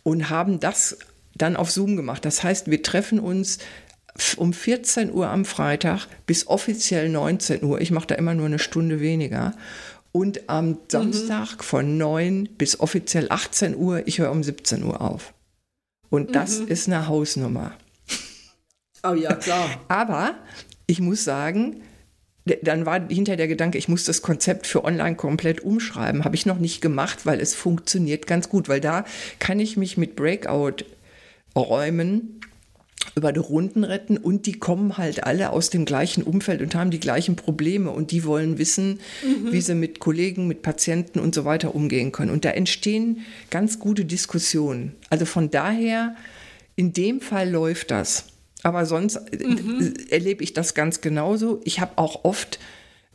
und 0.02 0.28
haben 0.28 0.58
das 0.58 0.98
dann 1.36 1.54
auf 1.54 1.70
Zoom 1.70 1.94
gemacht. 1.94 2.24
Das 2.24 2.42
heißt, 2.42 2.68
wir 2.68 2.82
treffen 2.82 3.20
uns 3.20 3.58
um 4.36 4.52
14 4.52 5.12
Uhr 5.12 5.28
am 5.28 5.44
Freitag 5.44 6.06
bis 6.26 6.46
offiziell 6.46 7.08
19 7.08 7.64
Uhr. 7.64 7.80
Ich 7.80 7.90
mache 7.90 8.08
da 8.08 8.14
immer 8.16 8.34
nur 8.34 8.46
eine 8.46 8.58
Stunde 8.58 9.00
weniger. 9.00 9.54
Und 10.12 10.48
am 10.48 10.70
mhm. 10.70 10.78
Samstag 10.88 11.58
mhm. 11.58 11.62
von 11.62 11.98
9 11.98 12.48
bis 12.58 12.80
offiziell 12.80 13.26
18 13.30 13.76
Uhr, 13.76 14.06
ich 14.06 14.18
höre 14.18 14.30
um 14.30 14.42
17 14.42 14.82
Uhr 14.82 15.00
auf. 15.00 15.32
Und 16.08 16.34
das 16.34 16.60
mhm. 16.60 16.68
ist 16.68 16.88
eine 16.88 17.06
Hausnummer. 17.06 17.72
Oh 19.02 19.14
ja, 19.14 19.34
klar. 19.34 19.80
Aber 19.88 20.34
ich 20.86 21.00
muss 21.00 21.24
sagen, 21.24 21.82
dann 22.62 22.86
war 22.86 23.06
hinter 23.08 23.36
der 23.36 23.48
Gedanke, 23.48 23.76
ich 23.78 23.88
muss 23.88 24.04
das 24.04 24.22
Konzept 24.22 24.66
für 24.66 24.84
online 24.84 25.16
komplett 25.16 25.60
umschreiben. 25.60 26.24
Habe 26.24 26.34
ich 26.34 26.46
noch 26.46 26.58
nicht 26.58 26.80
gemacht, 26.80 27.26
weil 27.26 27.38
es 27.40 27.54
funktioniert 27.54 28.26
ganz 28.26 28.48
gut, 28.48 28.68
weil 28.68 28.80
da 28.80 29.04
kann 29.38 29.60
ich 29.60 29.76
mich 29.76 29.96
mit 29.96 30.16
Breakout-Räumen 30.16 32.39
über 33.20 33.34
die 33.34 33.40
Runden 33.40 33.84
retten 33.84 34.16
und 34.16 34.46
die 34.46 34.54
kommen 34.54 34.96
halt 34.96 35.24
alle 35.24 35.50
aus 35.50 35.68
dem 35.68 35.84
gleichen 35.84 36.22
Umfeld 36.22 36.62
und 36.62 36.74
haben 36.74 36.90
die 36.90 37.00
gleichen 37.00 37.36
Probleme 37.36 37.90
und 37.90 38.12
die 38.12 38.24
wollen 38.24 38.56
wissen, 38.56 38.98
mhm. 39.22 39.52
wie 39.52 39.60
sie 39.60 39.74
mit 39.74 40.00
Kollegen, 40.00 40.48
mit 40.48 40.62
Patienten 40.62 41.20
und 41.20 41.34
so 41.34 41.44
weiter 41.44 41.74
umgehen 41.74 42.12
können. 42.12 42.30
Und 42.30 42.46
da 42.46 42.50
entstehen 42.50 43.26
ganz 43.50 43.78
gute 43.78 44.06
Diskussionen. 44.06 44.94
Also 45.10 45.26
von 45.26 45.50
daher, 45.50 46.16
in 46.76 46.94
dem 46.94 47.20
Fall 47.20 47.50
läuft 47.50 47.90
das. 47.90 48.24
Aber 48.62 48.86
sonst 48.86 49.16
äh, 49.16 49.46
mhm. 49.46 49.92
erlebe 50.08 50.42
ich 50.42 50.54
das 50.54 50.72
ganz 50.72 51.02
genauso. 51.02 51.60
Ich 51.64 51.78
habe 51.78 51.92
auch 51.96 52.24
oft, 52.24 52.58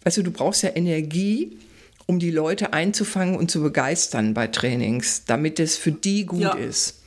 weißt 0.04 0.18
du, 0.18 0.22
du 0.22 0.32
brauchst 0.32 0.62
ja 0.62 0.70
Energie, 0.76 1.58
um 2.06 2.20
die 2.20 2.30
Leute 2.30 2.74
einzufangen 2.74 3.36
und 3.36 3.50
zu 3.50 3.64
begeistern 3.64 4.36
bei 4.36 4.46
Trainings, 4.46 5.24
damit 5.26 5.60
es 5.60 5.78
für 5.78 5.92
die 5.92 6.28
gut 6.28 6.42
ja. 6.42 6.54
ist. 6.54 7.02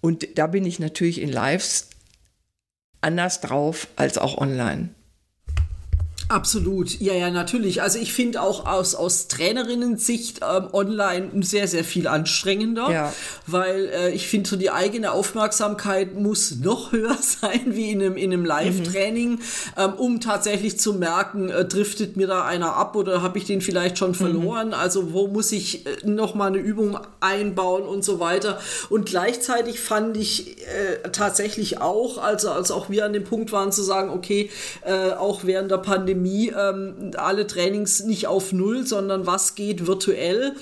Und 0.00 0.26
da 0.36 0.48
bin 0.48 0.66
ich 0.66 0.80
natürlich 0.80 1.20
in 1.20 1.30
Lives 1.30 1.86
anders 3.02 3.40
drauf 3.40 3.88
als 3.96 4.18
auch 4.18 4.38
online. 4.38 4.90
Absolut, 6.32 6.98
ja, 6.98 7.12
ja, 7.12 7.30
natürlich. 7.30 7.82
Also 7.82 7.98
ich 7.98 8.14
finde 8.14 8.40
auch 8.40 8.64
aus, 8.64 8.94
aus 8.94 9.28
Trainerinnen-Sicht 9.28 10.40
ähm, 10.40 10.68
online 10.72 11.28
sehr, 11.42 11.68
sehr 11.68 11.84
viel 11.84 12.08
anstrengender, 12.08 12.90
ja. 12.90 13.12
weil 13.46 13.90
äh, 13.92 14.10
ich 14.12 14.28
finde, 14.28 14.48
so 14.48 14.56
die 14.56 14.70
eigene 14.70 15.12
Aufmerksamkeit 15.12 16.14
muss 16.14 16.56
noch 16.56 16.90
höher 16.92 17.18
sein 17.20 17.74
wie 17.76 17.90
in 17.90 18.00
einem, 18.00 18.16
in 18.16 18.32
einem 18.32 18.46
Live-Training, 18.46 19.32
mhm. 19.32 19.40
ähm, 19.76 19.92
um 19.98 20.20
tatsächlich 20.20 20.80
zu 20.80 20.94
merken, 20.94 21.50
äh, 21.50 21.66
driftet 21.66 22.16
mir 22.16 22.28
da 22.28 22.46
einer 22.46 22.76
ab 22.76 22.96
oder 22.96 23.20
habe 23.20 23.36
ich 23.36 23.44
den 23.44 23.60
vielleicht 23.60 23.98
schon 23.98 24.14
verloren? 24.14 24.68
Mhm. 24.68 24.74
Also 24.74 25.12
wo 25.12 25.28
muss 25.28 25.52
ich 25.52 25.84
äh, 25.84 25.90
noch 26.06 26.34
mal 26.34 26.46
eine 26.46 26.58
Übung 26.58 26.98
einbauen 27.20 27.82
und 27.82 28.06
so 28.06 28.20
weiter. 28.20 28.58
Und 28.88 29.04
gleichzeitig 29.04 29.80
fand 29.80 30.16
ich 30.16 30.56
äh, 30.62 31.10
tatsächlich 31.12 31.82
auch, 31.82 32.16
also 32.16 32.52
als 32.52 32.70
auch 32.70 32.88
wir 32.88 33.04
an 33.04 33.12
dem 33.12 33.24
Punkt 33.24 33.52
waren 33.52 33.70
zu 33.70 33.82
sagen, 33.82 34.08
okay, 34.08 34.48
äh, 34.86 35.10
auch 35.10 35.44
während 35.44 35.70
der 35.70 35.76
Pandemie 35.76 36.21
Pandemie 36.22 36.52
ähm, 36.56 37.10
alle 37.16 37.46
Trainings 37.46 38.04
nicht 38.04 38.26
auf 38.26 38.52
Null, 38.52 38.86
sondern 38.86 39.26
was 39.26 39.54
geht 39.54 39.86
virtuell, 39.86 40.54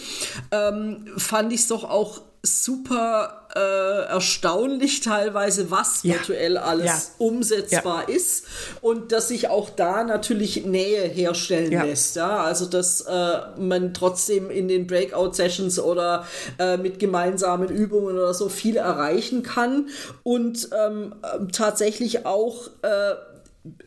ähm, 0.50 1.06
fand 1.16 1.52
ich 1.52 1.60
es 1.60 1.68
doch 1.68 1.84
auch 1.84 2.22
super 2.42 3.48
äh, 3.54 4.08
erstaunlich 4.08 5.02
teilweise, 5.02 5.70
was 5.70 6.02
ja. 6.04 6.14
virtuell 6.14 6.56
alles 6.56 6.86
ja. 6.86 7.26
umsetzbar 7.26 8.08
ja. 8.08 8.14
ist 8.14 8.46
und 8.80 9.12
dass 9.12 9.28
sich 9.28 9.48
auch 9.48 9.68
da 9.68 10.04
natürlich 10.04 10.64
Nähe 10.64 11.02
herstellen 11.02 11.70
lässt. 11.70 12.16
Ja? 12.16 12.42
Also 12.42 12.64
dass 12.64 13.02
äh, 13.02 13.38
man 13.58 13.92
trotzdem 13.92 14.50
in 14.50 14.68
den 14.68 14.86
Breakout-Sessions 14.86 15.80
oder 15.80 16.26
äh, 16.58 16.78
mit 16.78 16.98
gemeinsamen 16.98 17.68
Übungen 17.68 18.16
oder 18.16 18.32
so 18.32 18.48
viel 18.48 18.78
erreichen 18.78 19.42
kann 19.42 19.90
und 20.22 20.70
ähm, 20.72 21.14
tatsächlich 21.52 22.24
auch 22.24 22.68
äh, 22.80 23.14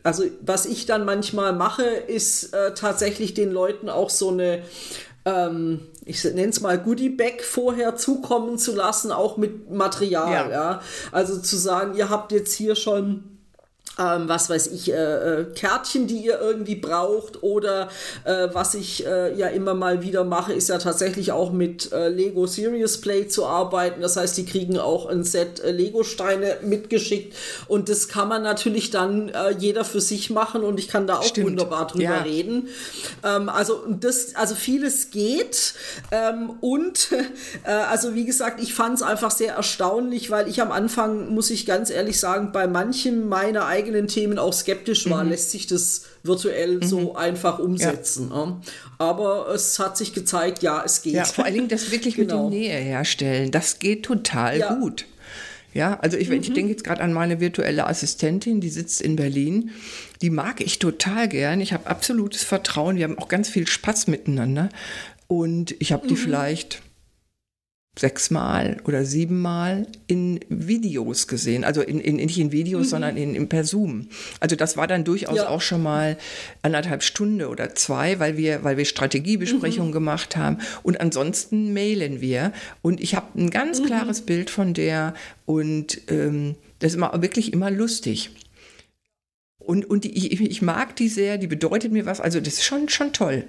also 0.02 0.24
was 0.40 0.66
ich 0.66 0.86
dann 0.86 1.04
manchmal 1.04 1.52
mache, 1.52 1.84
ist 1.84 2.54
äh, 2.54 2.74
tatsächlich 2.74 3.34
den 3.34 3.50
Leuten 3.50 3.88
auch 3.88 4.10
so 4.10 4.30
eine 4.30 4.62
ähm, 5.24 5.80
ich 6.04 6.22
nenne 6.24 6.48
es 6.48 6.60
mal 6.60 6.78
Goodie-Bag 6.78 7.42
vorher 7.42 7.96
zukommen 7.96 8.58
zu 8.58 8.74
lassen, 8.74 9.10
auch 9.10 9.36
mit 9.36 9.70
Material. 9.70 10.30
Ja. 10.30 10.50
ja. 10.50 10.80
Also 11.12 11.40
zu 11.40 11.56
sagen, 11.56 11.94
ihr 11.94 12.10
habt 12.10 12.32
jetzt 12.32 12.52
hier 12.52 12.76
schon 12.76 13.33
ähm, 13.98 14.28
was 14.28 14.50
weiß 14.50 14.68
ich, 14.68 14.92
äh, 14.92 14.94
äh, 14.94 15.44
Kärtchen, 15.54 16.06
die 16.06 16.18
ihr 16.18 16.40
irgendwie 16.40 16.74
braucht 16.74 17.42
oder 17.42 17.88
äh, 18.24 18.48
was 18.52 18.74
ich 18.74 19.06
äh, 19.06 19.34
ja 19.36 19.46
immer 19.48 19.74
mal 19.74 20.02
wieder 20.02 20.24
mache, 20.24 20.52
ist 20.52 20.68
ja 20.68 20.78
tatsächlich 20.78 21.30
auch 21.30 21.52
mit 21.52 21.92
äh, 21.92 22.08
Lego 22.08 22.46
Serious 22.46 23.00
Play 23.00 23.28
zu 23.28 23.46
arbeiten. 23.46 24.00
Das 24.00 24.16
heißt, 24.16 24.36
die 24.36 24.46
kriegen 24.46 24.78
auch 24.78 25.06
ein 25.06 25.22
Set 25.22 25.60
äh, 25.60 25.70
Lego-Steine 25.70 26.58
mitgeschickt 26.62 27.36
und 27.68 27.88
das 27.88 28.08
kann 28.08 28.28
man 28.28 28.42
natürlich 28.42 28.90
dann 28.90 29.32
jeder 29.58 29.84
für 29.84 30.00
sich 30.00 30.30
machen 30.30 30.62
und 30.62 30.78
ich 30.78 30.88
kann 30.88 31.06
da 31.06 31.18
auch 31.18 31.24
Stimmt. 31.24 31.48
wunderbar 31.48 31.86
drüber 31.86 32.04
ja. 32.04 32.22
reden. 32.22 32.68
Ähm, 33.22 33.48
also 33.48 33.84
das, 33.88 34.34
also 34.34 34.54
vieles 34.54 35.10
geht 35.10 35.74
ähm, 36.10 36.54
und 36.60 37.10
also 37.64 38.14
wie 38.14 38.24
gesagt, 38.24 38.60
ich 38.62 38.74
fand 38.74 38.96
es 38.96 39.02
einfach 39.02 39.30
sehr 39.30 39.54
erstaunlich, 39.54 40.30
weil 40.30 40.48
ich 40.48 40.60
am 40.60 40.72
Anfang, 40.72 41.32
muss 41.32 41.50
ich 41.50 41.66
ganz 41.66 41.90
ehrlich 41.90 42.18
sagen, 42.18 42.52
bei 42.52 42.66
manchen 42.66 43.28
meiner 43.28 43.66
eigenen 43.66 43.83
eigenen 43.84 44.08
Themen 44.08 44.38
auch 44.38 44.52
skeptisch 44.52 45.08
war, 45.10 45.22
mhm. 45.22 45.30
lässt 45.30 45.50
sich 45.50 45.66
das 45.66 46.06
virtuell 46.22 46.76
mhm. 46.76 46.82
so 46.82 47.14
einfach 47.14 47.58
umsetzen. 47.58 48.30
Ja. 48.32 48.60
Aber 48.98 49.48
es 49.54 49.78
hat 49.78 49.96
sich 49.96 50.14
gezeigt, 50.14 50.62
ja, 50.62 50.82
es 50.84 51.02
geht. 51.02 51.14
Ja, 51.14 51.24
vor 51.24 51.44
allen 51.44 51.54
Dingen 51.54 51.68
das 51.68 51.90
wirklich 51.90 52.16
genau. 52.16 52.44
mit 52.44 52.54
der 52.54 52.60
Nähe 52.60 52.78
herstellen, 52.78 53.50
das 53.50 53.78
geht 53.78 54.04
total 54.04 54.58
ja. 54.58 54.74
gut. 54.74 55.06
Ja, 55.74 55.98
also 56.00 56.16
ich, 56.16 56.28
mhm. 56.28 56.40
ich 56.40 56.52
denke 56.52 56.70
jetzt 56.70 56.84
gerade 56.84 57.02
an 57.02 57.12
meine 57.12 57.40
virtuelle 57.40 57.88
Assistentin, 57.88 58.60
die 58.60 58.70
sitzt 58.70 59.02
in 59.02 59.16
Berlin. 59.16 59.72
Die 60.22 60.30
mag 60.30 60.60
ich 60.60 60.78
total 60.78 61.28
gern. 61.28 61.60
Ich 61.60 61.72
habe 61.72 61.88
absolutes 61.88 62.44
Vertrauen. 62.44 62.96
Wir 62.96 63.04
haben 63.04 63.18
auch 63.18 63.26
ganz 63.26 63.48
viel 63.48 63.66
Spaß 63.66 64.06
miteinander. 64.06 64.68
Und 65.26 65.74
ich 65.80 65.90
habe 65.90 66.06
die 66.06 66.14
mhm. 66.14 66.18
vielleicht 66.18 66.82
sechsmal 67.96 68.78
oder 68.84 69.04
siebenmal 69.04 69.86
in 70.06 70.40
Videos 70.48 71.28
gesehen. 71.28 71.62
Also 71.64 71.80
in, 71.80 72.00
in, 72.00 72.16
nicht 72.16 72.38
in 72.38 72.50
Videos, 72.50 72.86
mhm. 72.86 72.90
sondern 72.90 73.16
in, 73.16 73.34
in 73.34 73.48
per 73.48 73.64
Zoom. 73.64 74.08
Also 74.40 74.56
das 74.56 74.76
war 74.76 74.86
dann 74.86 75.04
durchaus 75.04 75.36
ja. 75.36 75.48
auch 75.48 75.60
schon 75.60 75.82
mal 75.82 76.16
anderthalb 76.62 77.02
Stunde 77.02 77.48
oder 77.48 77.74
zwei, 77.74 78.18
weil 78.18 78.36
wir, 78.36 78.64
weil 78.64 78.76
wir 78.76 78.84
Strategiebesprechungen 78.84 79.90
mhm. 79.90 79.94
gemacht 79.94 80.36
haben. 80.36 80.58
Und 80.82 81.00
ansonsten 81.00 81.72
mailen 81.72 82.20
wir. 82.20 82.52
Und 82.82 83.00
ich 83.00 83.14
habe 83.14 83.38
ein 83.38 83.50
ganz 83.50 83.80
mhm. 83.80 83.86
klares 83.86 84.22
Bild 84.22 84.50
von 84.50 84.74
der 84.74 85.14
und 85.46 86.00
ähm, 86.10 86.56
das 86.80 86.92
ist 86.92 86.96
immer, 86.96 87.22
wirklich 87.22 87.52
immer 87.52 87.70
lustig. 87.70 88.30
Und, 89.58 89.88
und 89.88 90.04
die, 90.04 90.32
ich, 90.32 90.40
ich 90.40 90.62
mag 90.62 90.96
die 90.96 91.08
sehr, 91.08 91.38
die 91.38 91.46
bedeutet 91.46 91.92
mir 91.92 92.06
was. 92.06 92.20
Also 92.20 92.40
das 92.40 92.54
ist 92.54 92.64
schon, 92.64 92.88
schon 92.88 93.12
toll. 93.12 93.44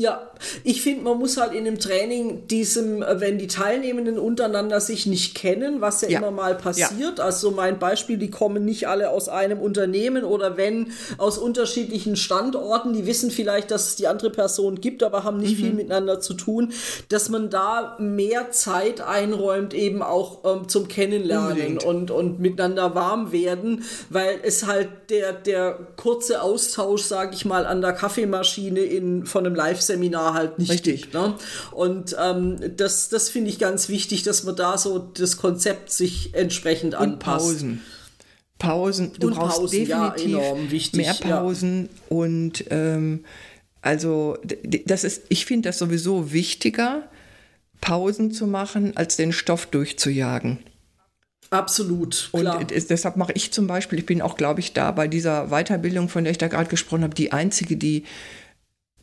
Ja, 0.00 0.28
ich 0.64 0.82
finde, 0.82 1.04
man 1.04 1.18
muss 1.18 1.36
halt 1.36 1.54
in 1.54 1.64
dem 1.64 1.78
Training 1.78 2.48
diesem, 2.48 3.00
äh, 3.00 3.20
wenn 3.20 3.38
die 3.38 3.46
Teilnehmenden 3.46 4.18
untereinander 4.18 4.80
sich 4.80 5.06
nicht 5.06 5.36
kennen, 5.36 5.80
was 5.80 6.00
ja, 6.02 6.08
ja. 6.08 6.18
immer 6.18 6.32
mal 6.32 6.56
passiert, 6.56 7.18
ja. 7.18 7.24
also 7.24 7.52
mein 7.52 7.78
Beispiel, 7.78 8.18
die 8.18 8.28
kommen 8.28 8.64
nicht 8.64 8.88
alle 8.88 9.10
aus 9.10 9.28
einem 9.28 9.60
Unternehmen 9.60 10.24
oder 10.24 10.56
wenn 10.56 10.90
aus 11.16 11.38
unterschiedlichen 11.38 12.16
Standorten, 12.16 12.92
die 12.92 13.06
wissen 13.06 13.30
vielleicht, 13.30 13.70
dass 13.70 13.90
es 13.90 13.94
die 13.94 14.08
andere 14.08 14.30
Person 14.30 14.80
gibt, 14.80 15.04
aber 15.04 15.22
haben 15.22 15.38
nicht 15.38 15.58
mhm. 15.58 15.62
viel 15.62 15.72
miteinander 15.74 16.18
zu 16.18 16.34
tun, 16.34 16.72
dass 17.08 17.28
man 17.28 17.48
da 17.48 17.96
mehr 18.00 18.50
Zeit 18.50 19.00
einräumt, 19.00 19.74
eben 19.74 20.02
auch 20.02 20.40
ähm, 20.44 20.68
zum 20.68 20.88
Kennenlernen 20.88 21.78
und, 21.78 22.10
und 22.10 22.40
miteinander 22.40 22.96
warm 22.96 23.30
werden, 23.30 23.84
weil 24.10 24.40
es 24.42 24.66
halt 24.66 24.88
der, 25.10 25.34
der 25.34 25.78
kurze 25.94 26.42
Austausch, 26.42 27.02
sage 27.02 27.34
ich 27.34 27.44
mal, 27.44 27.64
an 27.64 27.80
der 27.80 27.92
Kaffeemaschine 27.92 28.80
in, 28.80 29.24
von 29.24 29.46
einem 29.46 29.54
Live 29.54 29.83
Live-Seminar 29.88 30.34
halt 30.34 30.58
nicht 30.58 30.70
Richtig. 30.70 31.02
gibt. 31.02 31.14
Ne? 31.14 31.34
Und 31.72 32.16
ähm, 32.20 32.58
das, 32.76 33.08
das 33.08 33.28
finde 33.28 33.50
ich 33.50 33.58
ganz 33.58 33.88
wichtig, 33.88 34.22
dass 34.22 34.44
man 34.44 34.56
da 34.56 34.78
so 34.78 34.98
das 34.98 35.36
Konzept 35.36 35.90
sich 35.90 36.34
entsprechend 36.34 36.94
Und 36.94 37.00
anpasst. 37.00 37.46
Pausen. 37.46 37.82
Pausen, 38.58 39.12
du 39.18 39.28
und 39.28 39.34
brauchst 39.34 39.58
Pausen, 39.58 39.78
definitiv 39.80 40.28
ja, 40.28 40.70
wichtig, 40.70 41.00
mehr 41.00 41.14
Pausen 41.14 41.88
ja. 41.92 42.16
und 42.16 42.64
ähm, 42.70 43.24
also 43.82 44.38
das 44.62 45.04
ist, 45.04 45.24
ich 45.28 45.44
finde 45.44 45.68
das 45.68 45.78
sowieso 45.78 46.32
wichtiger, 46.32 47.08
Pausen 47.80 48.30
zu 48.30 48.46
machen, 48.46 48.96
als 48.96 49.16
den 49.16 49.32
Stoff 49.32 49.66
durchzujagen. 49.66 50.60
Absolut. 51.50 52.30
Klar. 52.32 52.58
Und 52.58 52.70
deshalb 52.70 53.16
mache 53.16 53.32
ich 53.34 53.52
zum 53.52 53.66
Beispiel, 53.66 53.98
ich 53.98 54.06
bin 54.06 54.22
auch, 54.22 54.36
glaube 54.36 54.60
ich, 54.60 54.72
da 54.72 54.92
bei 54.92 55.08
dieser 55.08 55.48
Weiterbildung, 55.48 56.08
von 56.08 56.24
der 56.24 56.30
ich 56.30 56.38
da 56.38 56.48
gerade 56.48 56.70
gesprochen 56.70 57.02
habe, 57.02 57.14
die 57.14 57.32
einzige, 57.32 57.76
die 57.76 58.04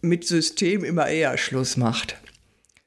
mit 0.02 0.26
System 0.26 0.84
immer 0.84 1.08
eher 1.08 1.38
Schluss 1.38 1.78
macht. 1.78 2.18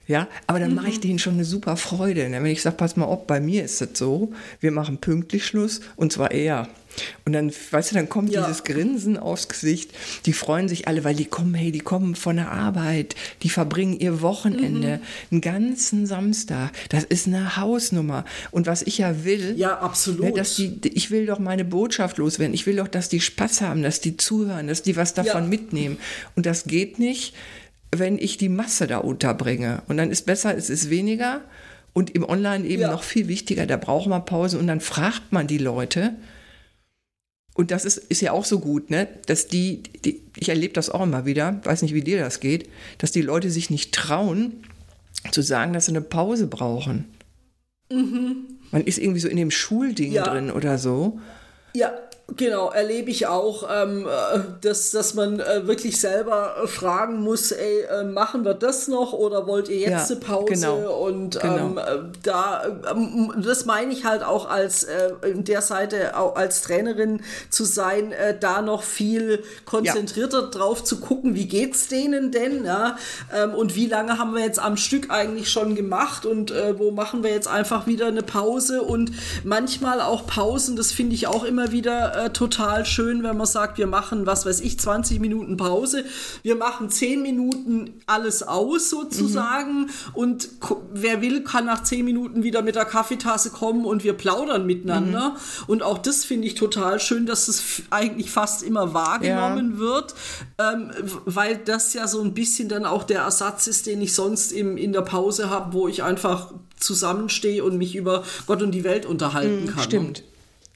Ja, 0.07 0.29
aber 0.47 0.61
dann 0.61 0.71
mhm. 0.71 0.77
mache 0.77 0.89
ich 0.89 1.01
denen 1.01 1.19
schon 1.19 1.35
eine 1.35 1.45
super 1.45 1.77
Freude. 1.77 2.29
Ne? 2.29 2.43
Wenn 2.43 2.51
ich 2.51 2.63
sage, 2.63 2.77
pass 2.77 2.97
mal 2.97 3.07
auf, 3.07 3.27
bei 3.27 3.41
mir 3.41 3.65
ist 3.65 3.81
es 3.81 3.99
so, 3.99 4.33
wir 4.61 4.71
machen 4.71 4.99
pünktlich 4.99 5.47
Schluss 5.47 5.81
und 5.97 6.13
zwar 6.13 6.31
eher. 6.31 6.69
Und 7.25 7.33
dann, 7.33 7.51
weißt 7.71 7.91
du, 7.91 7.95
dann 7.97 8.09
kommt 8.09 8.31
ja. 8.31 8.43
dieses 8.43 8.65
Grinsen 8.65 9.17
aufs 9.17 9.49
Gesicht. 9.49 9.91
Die 10.27 10.33
freuen 10.33 10.69
sich 10.69 10.87
alle, 10.87 11.05
weil 11.05 11.15
die 11.15 11.25
kommen, 11.25 11.55
hey, 11.55 11.73
die 11.73 11.81
kommen 11.81 12.15
von 12.15 12.37
der 12.37 12.53
Arbeit, 12.53 13.15
die 13.43 13.49
verbringen 13.49 13.99
ihr 13.99 14.21
Wochenende, 14.21 14.99
mhm. 14.99 15.03
einen 15.33 15.41
ganzen 15.41 16.07
Samstag. 16.07 16.71
Das 16.89 17.05
ist 17.05 17.27
eine 17.27 17.57
Hausnummer. 17.57 18.25
Und 18.51 18.67
was 18.67 18.83
ich 18.83 18.99
ja 18.99 19.25
will, 19.25 19.55
ja, 19.57 19.79
absolut. 19.79 20.25
Ne, 20.25 20.33
dass 20.33 20.57
die, 20.57 20.79
ich 20.85 21.11
will 21.11 21.27
doch 21.27 21.39
meine 21.39 21.65
Botschaft 21.65 22.19
loswerden. 22.19 22.55
Ich 22.55 22.67
will 22.67 22.77
doch, 22.77 22.89
dass 22.89 23.09
die 23.09 23.21
Spaß 23.21 23.63
haben, 23.63 23.83
dass 23.83 24.01
die 24.01 24.17
zuhören, 24.17 24.69
dass 24.69 24.83
die 24.83 24.97
was 24.97 25.15
davon 25.15 25.45
ja. 25.45 25.49
mitnehmen. 25.49 25.99
Und 26.37 26.47
das 26.47 26.65
geht 26.65 26.99
nicht, 26.99 27.35
wenn 27.99 28.19
ich 28.19 28.37
die 28.37 28.49
Masse 28.49 28.87
da 28.87 28.99
unterbringe. 28.99 29.83
Und 29.89 29.97
dann 29.97 30.11
ist 30.11 30.27
besser, 30.27 30.57
es 30.57 30.71
ist 30.71 30.91
weniger. 30.91 31.43
Und 31.93 32.11
im 32.11 32.29
Online 32.29 32.67
eben 32.67 32.83
ja. 32.83 32.91
noch 32.91 33.05
viel 33.05 33.29
wichtiger, 33.29 33.67
da 33.67 33.77
braucht 33.77 34.09
man 34.09 34.25
Pausen 34.25 34.59
und 34.59 34.67
dann 34.67 34.81
fragt 34.81 35.33
man 35.33 35.47
die 35.47 35.59
Leute, 35.59 36.15
und 37.55 37.71
das 37.71 37.85
ist, 37.85 37.99
ist 37.99 38.21
ja 38.21 38.33
auch 38.33 38.45
so 38.45 38.59
gut, 38.59 38.91
ne? 38.91 39.07
dass 39.27 39.47
die, 39.47 39.85
die 40.05 40.21
ich 40.37 40.49
erlebe 40.49 40.75
das 40.75 40.91
auch 40.91 41.03
immer 41.03 41.25
wieder, 41.25 41.61
weiß 41.63 41.83
nicht, 41.83 41.95
wie 41.95 42.03
dir 42.03 42.19
das 42.19 42.41
geht, 42.41 42.69
dass 42.99 43.13
die 43.13 43.23
Leute 43.23 43.49
sich 43.49 43.71
nicht 43.71 43.95
trauen, 43.95 44.65
zu 45.31 45.41
sagen, 45.41 45.73
dass 45.73 45.87
sie 45.87 45.93
eine 45.93 46.01
Pause 46.01 46.49
brauchen. 46.49 47.05
Mhm. 47.91 48.59
Man 48.73 48.83
ist 48.83 48.99
irgendwie 48.99 49.21
so 49.21 49.29
in 49.29 49.37
dem 49.37 49.53
Schulding 49.53 50.11
ja. 50.11 50.25
drin 50.25 50.51
oder 50.51 50.79
so. 50.79 51.21
Ja, 51.75 51.93
Genau, 52.37 52.71
erlebe 52.71 53.11
ich 53.11 53.27
auch, 53.27 53.69
ähm, 53.71 54.07
äh, 54.07 54.41
dass, 54.63 54.93
dass 54.93 55.13
man 55.13 55.41
äh, 55.41 55.67
wirklich 55.67 56.01
selber 56.01 56.57
äh, 56.63 56.67
fragen 56.67 57.21
muss, 57.21 57.53
ey, 57.53 57.83
äh, 57.83 58.05
machen 58.05 58.47
wir 58.47 58.55
das 58.55 58.89
noch 58.89 59.13
oder 59.13 59.47
wollt 59.47 59.69
ihr 59.69 59.81
jetzt 59.81 60.09
ja, 60.09 60.17
eine 60.17 60.25
Pause? 60.25 60.55
Genau, 60.55 61.05
und 61.05 61.39
genau. 61.39 61.57
Ähm, 61.57 61.79
äh, 61.79 61.99
da, 62.23 62.63
ähm, 62.91 63.35
das 63.45 63.67
meine 63.67 63.93
ich 63.93 64.07
halt 64.07 64.25
auch 64.25 64.49
als 64.49 64.85
äh, 64.85 65.13
in 65.23 65.45
der 65.45 65.61
Seite 65.61 66.17
auch 66.17 66.35
als 66.35 66.63
Trainerin 66.63 67.21
zu 67.51 67.65
sein, 67.65 68.15
da 68.41 68.63
noch 68.63 68.83
viel 68.83 69.45
konzentrierter 69.67 70.45
ja. 70.45 70.49
drauf 70.49 70.83
zu 70.83 71.01
gucken, 71.01 71.35
wie 71.35 71.47
geht's 71.47 71.89
denen 71.89 72.33
denn, 72.33 72.65
ja? 72.65 72.97
Ähm, 73.35 73.55
und 73.55 73.77
wie 73.77 73.87
lange 73.87 74.19
haben 74.19 74.35
wir 74.35 74.43
jetzt 74.43 74.59
am 74.59 74.79
Stück 74.79 75.11
eigentlich 75.11 75.51
schon 75.51 75.75
gemacht 75.75 76.25
und 76.25 76.55
wo 76.79 76.91
machen 76.91 77.23
wir 77.23 77.31
jetzt 77.31 77.49
einfach 77.49 77.87
wieder 77.87 78.07
eine 78.07 78.23
Pause 78.23 78.83
und 78.83 79.13
manchmal 79.45 80.01
auch 80.01 80.27
Pausen, 80.27 80.77
das 80.77 80.93
finde 80.93 81.15
ich 81.15 81.27
auch 81.27 81.45
immer 81.45 81.71
wieder 81.73 82.14
äh, 82.15 82.31
total 82.31 82.87
schön, 82.87 83.23
wenn 83.23 83.37
man 83.37 83.47
sagt, 83.47 83.79
wir 83.79 83.87
machen, 83.87 84.27
was 84.27 84.47
weiß 84.47 84.61
ich, 84.61 84.79
20 84.79 85.21
Minuten 85.21 85.57
Pause, 85.57 86.05
wir 86.43 86.57
machen 86.57 86.91
10 86.91 87.23
Minuten 87.23 88.01
alles 88.07 88.43
aus 88.43 88.91
sozusagen 88.91 89.83
mhm. 89.83 89.91
und 90.15 90.49
wer 90.93 91.21
will, 91.21 91.45
kann 91.45 91.67
nach 91.67 91.83
10 91.83 92.05
Minuten 92.05 92.43
wieder 92.43 92.63
mit 92.63 92.77
der 92.77 92.85
Kaffeetasse 92.85 93.51
kommen 93.51 93.85
und 93.85 94.05
wir 94.05 94.15
plaudern 94.15 94.67
miteinander. 94.67 95.31
Mhm. 95.31 95.65
Und 95.67 95.83
auch 95.83 95.99
das 95.99 96.25
finde 96.25 96.47
ich 96.47 96.55
total 96.55 97.01
schön, 97.01 97.27
dass 97.27 97.49
es 97.49 97.83
eigentlich 97.91 98.31
fast 98.31 98.63
immer 98.63 98.95
wahrgenommen 98.95 99.73
ja. 99.75 99.79
wird, 99.79 100.15
ähm, 100.59 100.91
weil 101.25 101.57
das 101.57 101.95
ja 101.95 102.07
so 102.07 102.21
ein 102.23 102.35
bisschen 102.35 102.69
dann 102.69 102.85
auch 102.85 103.05
der 103.05 103.21
Ersatz 103.21 103.67
ist, 103.67 103.87
den 103.87 104.01
ich 104.01 104.15
sonst 104.15 104.53
im, 104.53 104.77
in 104.77 104.93
der 104.93 105.03
Pause 105.03 105.51
habe, 105.51 105.73
wo 105.73 105.89
ich 105.89 106.03
einfach 106.03 106.53
zusammenstehe 106.79 107.65
und 107.65 107.79
mich 107.79 107.97
über 107.97 108.25
Gott 108.47 108.63
und 108.63 108.73
die 108.73 108.85
Welt 108.85 109.07
unterhalten 109.07 109.65
mhm, 109.65 109.69
kann. 109.69 109.83
Stimmt. 109.83 110.23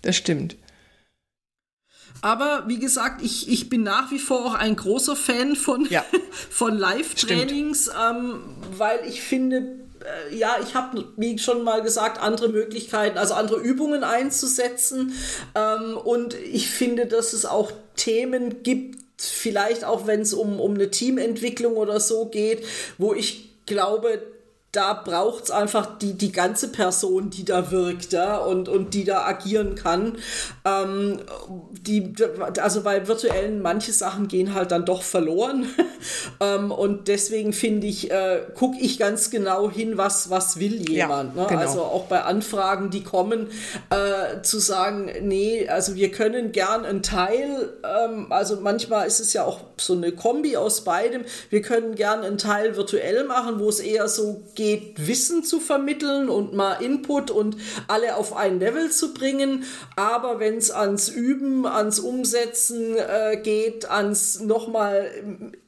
Das 0.03 0.17
stimmt. 0.17 0.57
Aber 2.21 2.65
wie 2.67 2.79
gesagt, 2.79 3.23
ich, 3.23 3.49
ich 3.49 3.69
bin 3.69 3.83
nach 3.83 4.11
wie 4.11 4.19
vor 4.19 4.47
auch 4.47 4.55
ein 4.55 4.77
großer 4.77 5.17
Fan 5.17 5.57
von, 5.57 5.87
ja. 5.91 6.05
von 6.51 6.77
Live-Trainings, 6.77 7.89
ähm, 7.89 8.41
weil 8.77 9.01
ich 9.09 9.23
finde, 9.23 9.77
äh, 10.31 10.37
ja, 10.37 10.57
ich 10.63 10.75
habe, 10.75 11.05
wie 11.17 11.39
schon 11.39 11.63
mal 11.63 11.83
gesagt, 11.83 12.21
andere 12.21 12.49
Möglichkeiten, 12.49 13.19
also 13.19 13.35
andere 13.35 13.61
Übungen 13.61 14.05
einzusetzen. 14.05 15.13
Ähm, 15.55 15.97
und 15.97 16.35
ich 16.35 16.69
finde, 16.69 17.07
dass 17.07 17.33
es 17.33 17.45
auch 17.45 17.73
Themen 17.97 18.63
gibt, 18.63 18.99
vielleicht 19.17 19.85
auch 19.85 20.07
wenn 20.07 20.21
es 20.21 20.33
um, 20.33 20.61
um 20.61 20.75
eine 20.75 20.91
Teamentwicklung 20.91 21.77
oder 21.77 22.01
so 22.01 22.27
geht, 22.27 22.65
wo 22.99 23.15
ich 23.15 23.51
glaube, 23.67 24.23
da 24.73 24.93
braucht 24.93 25.45
es 25.45 25.51
einfach 25.51 25.99
die, 25.99 26.13
die 26.13 26.31
ganze 26.31 26.69
Person, 26.69 27.31
die 27.31 27.47
da 27.47 27.71
wirkt 27.71 28.13
ja, 28.13 28.37
und, 28.37 28.69
und 28.69 28.93
die 28.93 29.05
da 29.05 29.25
agieren 29.25 29.77
kann. 29.77 30.19
Ähm, 30.67 31.21
die, 31.71 32.13
also 32.61 32.83
bei 32.83 33.09
virtuellen 33.09 33.63
manche 33.63 33.93
Sachen 33.93 34.29
gehen 34.29 34.53
halt 34.53 34.71
dann 34.71 34.85
doch 34.85 35.03
verloren. 35.03 35.67
ähm, 36.41 36.71
und 36.71 37.09
deswegen 37.09 37.55
finde 37.55 37.87
ich, 37.87 38.11
äh, 38.11 38.43
gucke 38.55 38.79
ich 38.79 38.99
ganz 38.99 39.31
genau 39.31 39.71
hin, 39.71 39.97
was, 39.97 40.29
was 40.29 40.61
will 40.61 40.87
jemand. 40.87 41.35
Ja, 41.35 41.43
ne? 41.43 41.49
genau. 41.49 41.61
Also 41.63 41.81
auch 41.81 42.05
bei 42.05 42.23
Anfragen, 42.23 42.91
die 42.91 43.03
kommen, 43.03 43.49
äh, 43.89 44.43
zu 44.43 44.59
sagen, 44.59 45.11
nee, 45.23 45.67
also 45.67 45.95
wir 45.95 46.11
können 46.11 46.53
gern 46.53 46.85
einen 46.85 47.03
Teil, 47.03 47.73
ähm, 47.83 48.31
also 48.31 48.57
manchmal 48.61 49.07
ist 49.07 49.21
es 49.21 49.33
ja 49.33 49.45
auch 49.45 49.61
so 49.79 49.95
eine 49.95 50.13
Kombi 50.13 50.59
aus 50.59 50.85
beidem, 50.85 51.25
wir 51.49 51.63
können 51.63 51.95
gern 51.95 52.21
einen 52.21 52.37
Teil 52.37 52.77
virtuell 52.77 53.25
machen, 53.25 53.61
wo 53.61 53.71
es 53.71 53.81
eher 53.81 54.09
so 54.09 54.43
geht, 54.59 54.68
Wissen 54.97 55.45
zu 55.45 55.61
vermitteln 55.61 56.29
und 56.29 56.55
mal 56.55 56.75
Input 56.83 57.31
und 57.31 57.57
alle 57.87 58.17
auf 58.17 58.37
ein 58.37 58.59
Level 58.59 58.91
zu 58.91 59.15
bringen. 59.15 59.65
Aber 59.97 60.41
wenn 60.41 60.57
es 60.57 60.71
ans 60.71 61.09
Üben, 61.09 61.67
ans 61.67 61.99
Umsetzen 61.99 62.97
äh, 62.97 63.37
geht, 63.43 63.91
ans 63.91 64.41
nochmal 64.41 65.11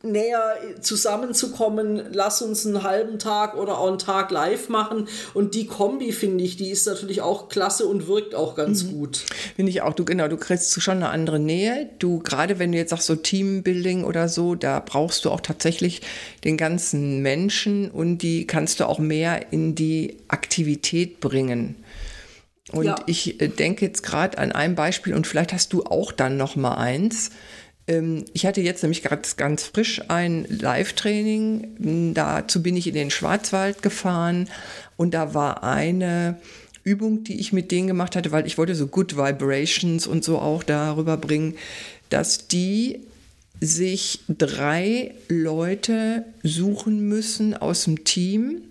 näher 0.02 0.56
zusammenzukommen, 0.80 2.02
lass 2.12 2.42
uns 2.42 2.66
einen 2.66 2.82
halben 2.82 3.18
Tag 3.18 3.56
oder 3.56 3.78
auch 3.78 3.88
einen 3.88 3.98
Tag 3.98 4.30
live 4.30 4.68
machen. 4.68 5.08
Und 5.34 5.54
die 5.54 5.66
Kombi, 5.66 6.12
finde 6.12 6.44
ich, 6.44 6.56
die 6.56 6.70
ist 6.70 6.86
natürlich 6.86 7.20
auch 7.20 7.48
klasse 7.48 7.86
und 7.86 8.08
wirkt 8.08 8.34
auch 8.34 8.54
ganz 8.54 8.84
mhm. 8.84 8.92
gut. 8.92 9.24
Finde 9.56 9.70
ich 9.70 9.82
auch, 9.82 9.94
du 9.94 10.04
genau, 10.04 10.28
du 10.28 10.36
kriegst 10.36 10.80
schon 10.80 10.96
eine 10.96 11.10
andere 11.10 11.38
Nähe. 11.38 11.90
Du, 11.98 12.20
gerade 12.20 12.58
wenn 12.58 12.72
du 12.72 12.78
jetzt 12.78 12.90
sagst, 12.90 13.06
so 13.06 13.16
Teambuilding 13.16 14.04
oder 14.04 14.28
so, 14.28 14.54
da 14.54 14.80
brauchst 14.80 15.24
du 15.24 15.30
auch 15.30 15.40
tatsächlich 15.40 16.02
den 16.44 16.56
ganzen 16.56 17.20
Menschen 17.20 17.90
und 17.90 18.18
die 18.18 18.46
kannst 18.46 18.79
du 18.80 18.88
auch 18.88 18.98
mehr 18.98 19.52
in 19.52 19.74
die 19.74 20.16
Aktivität 20.28 21.20
bringen. 21.20 21.76
Und 22.72 22.86
ja. 22.86 22.96
ich 23.06 23.40
äh, 23.40 23.48
denke 23.48 23.84
jetzt 23.84 24.02
gerade 24.02 24.38
an 24.38 24.52
ein 24.52 24.74
Beispiel 24.74 25.14
und 25.14 25.26
vielleicht 25.26 25.52
hast 25.52 25.72
du 25.72 25.84
auch 25.84 26.12
dann 26.12 26.36
noch 26.36 26.56
mal 26.56 26.74
eins. 26.74 27.30
Ähm, 27.86 28.24
ich 28.32 28.46
hatte 28.46 28.60
jetzt 28.60 28.82
nämlich 28.82 29.02
gerade 29.02 29.22
ganz 29.36 29.64
frisch 29.64 30.02
ein 30.08 30.46
Live-Training. 30.48 32.14
Dazu 32.14 32.62
bin 32.62 32.76
ich 32.76 32.86
in 32.86 32.94
den 32.94 33.10
Schwarzwald 33.10 33.82
gefahren 33.82 34.48
und 34.96 35.14
da 35.14 35.34
war 35.34 35.64
eine 35.64 36.38
Übung, 36.84 37.24
die 37.24 37.40
ich 37.40 37.52
mit 37.52 37.70
denen 37.70 37.88
gemacht 37.88 38.16
hatte, 38.16 38.32
weil 38.32 38.46
ich 38.46 38.56
wollte 38.56 38.74
so 38.74 38.86
Good 38.86 39.16
Vibrations 39.16 40.06
und 40.06 40.24
so 40.24 40.38
auch 40.38 40.62
darüber 40.62 41.16
bringen, 41.16 41.56
dass 42.08 42.48
die 42.48 43.00
sich 43.60 44.20
drei 44.28 45.14
Leute 45.28 46.24
suchen 46.42 47.08
müssen 47.08 47.54
aus 47.54 47.84
dem 47.84 48.04
Team, 48.04 48.62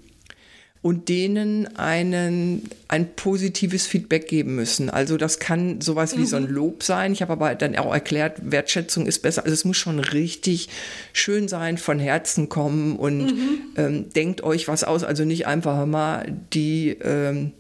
und 0.82 1.10
denen 1.10 1.76
einen, 1.76 2.70
ein 2.88 3.14
positives 3.16 3.86
Feedback 3.86 4.30
geben 4.30 4.56
müssen. 4.56 4.90
Also 4.90 5.18
das 5.18 5.40
kann 5.40 5.82
sowas 5.82 6.16
wie 6.16 6.22
mhm. 6.22 6.26
so 6.26 6.36
ein 6.38 6.44
mhm. 6.44 6.52
Lob 6.52 6.84
sein. 6.84 7.12
Ich 7.12 7.22
habe 7.22 7.34
aber 7.34 7.54
dann 7.56 7.76
auch 7.76 7.94
erklärt, 7.94 8.40
Wertschätzung 8.42 9.06
ist 9.06 9.20
besser. 9.20 9.44
Also 9.44 9.54
es 9.54 9.66
muss 9.66 9.76
schon 9.76 10.00
richtig 10.00 10.70
schön 11.12 11.50
sein, 11.50 11.78
von 11.78 12.00
Herzen 12.00 12.48
kommen 12.48 12.96
und 12.96 13.26
mhm. 13.26 13.62
ähm, 13.76 14.10
denkt 14.14 14.42
euch 14.42 14.70
was 14.70 14.86
aus. 14.86 15.04
Also 15.04 15.26
nicht 15.26 15.48
einfach 15.48 15.86
mal 15.86 16.34
die, 16.54 16.92
ähm, 17.02 17.52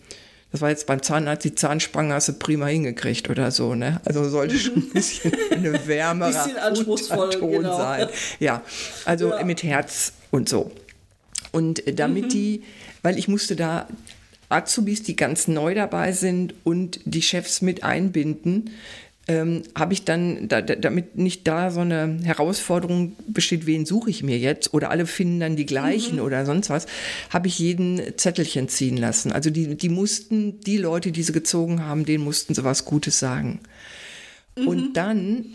das 0.53 0.61
war 0.61 0.69
jetzt 0.69 0.87
beim 0.87 1.03
Zahnarzt, 1.03 1.43
die 1.43 1.55
Zahnspange 1.55 2.13
hast 2.13 2.29
du 2.29 2.33
prima 2.33 2.67
hingekriegt 2.67 3.29
oder 3.29 3.51
so. 3.51 3.75
Ne? 3.75 3.99
Also 4.05 4.29
sollte 4.29 4.57
schon 4.57 4.77
ein 4.77 4.89
bisschen 4.93 5.33
eine 5.51 5.73
wärmere 5.87 6.31
bisschen 6.31 6.57
anspruchsvoll, 6.57 7.31
Ton 7.31 7.51
genau. 7.51 7.77
sein. 7.77 8.07
Ja, 8.39 8.61
also 9.03 9.31
ja. 9.31 9.43
mit 9.43 9.61
Herz 9.61 10.13
und 10.31 10.47
so. 10.47 10.71
Und 11.51 11.85
äh, 11.87 11.93
damit 11.93 12.25
mhm. 12.25 12.29
die 12.29 12.63
weil 13.01 13.17
ich 13.17 13.27
musste 13.27 13.55
da 13.55 13.87
Azubis, 14.49 15.03
die 15.03 15.15
ganz 15.15 15.47
neu 15.47 15.75
dabei 15.75 16.11
sind 16.11 16.55
und 16.63 16.99
die 17.05 17.21
Chefs 17.21 17.61
mit 17.61 17.83
einbinden, 17.83 18.71
ähm, 19.27 19.61
habe 19.75 19.93
ich 19.93 20.05
dann, 20.05 20.47
da, 20.47 20.61
damit 20.61 21.17
nicht 21.17 21.47
da 21.47 21.69
so 21.69 21.81
eine 21.81 22.17
Herausforderung 22.23 23.15
besteht, 23.27 23.67
wen 23.67 23.85
suche 23.85 24.09
ich 24.09 24.23
mir 24.23 24.39
jetzt 24.39 24.73
oder 24.73 24.89
alle 24.89 25.05
finden 25.05 25.39
dann 25.39 25.55
die 25.55 25.67
gleichen 25.67 26.15
mhm. 26.15 26.23
oder 26.23 26.47
sonst 26.47 26.71
was, 26.71 26.87
habe 27.29 27.47
ich 27.47 27.59
jeden 27.59 28.01
Zettelchen 28.17 28.69
ziehen 28.69 28.97
lassen. 28.97 29.31
Also 29.31 29.51
die, 29.51 29.75
die 29.75 29.89
mussten, 29.89 30.59
die 30.61 30.77
Leute, 30.77 31.11
die 31.11 31.21
sie 31.21 31.33
gezogen 31.33 31.85
haben, 31.85 32.05
denen 32.05 32.23
mussten 32.23 32.55
sie 32.55 32.63
was 32.63 32.85
Gutes 32.85 33.19
sagen. 33.19 33.59
Mhm. 34.57 34.67
Und 34.67 34.93
dann 34.97 35.45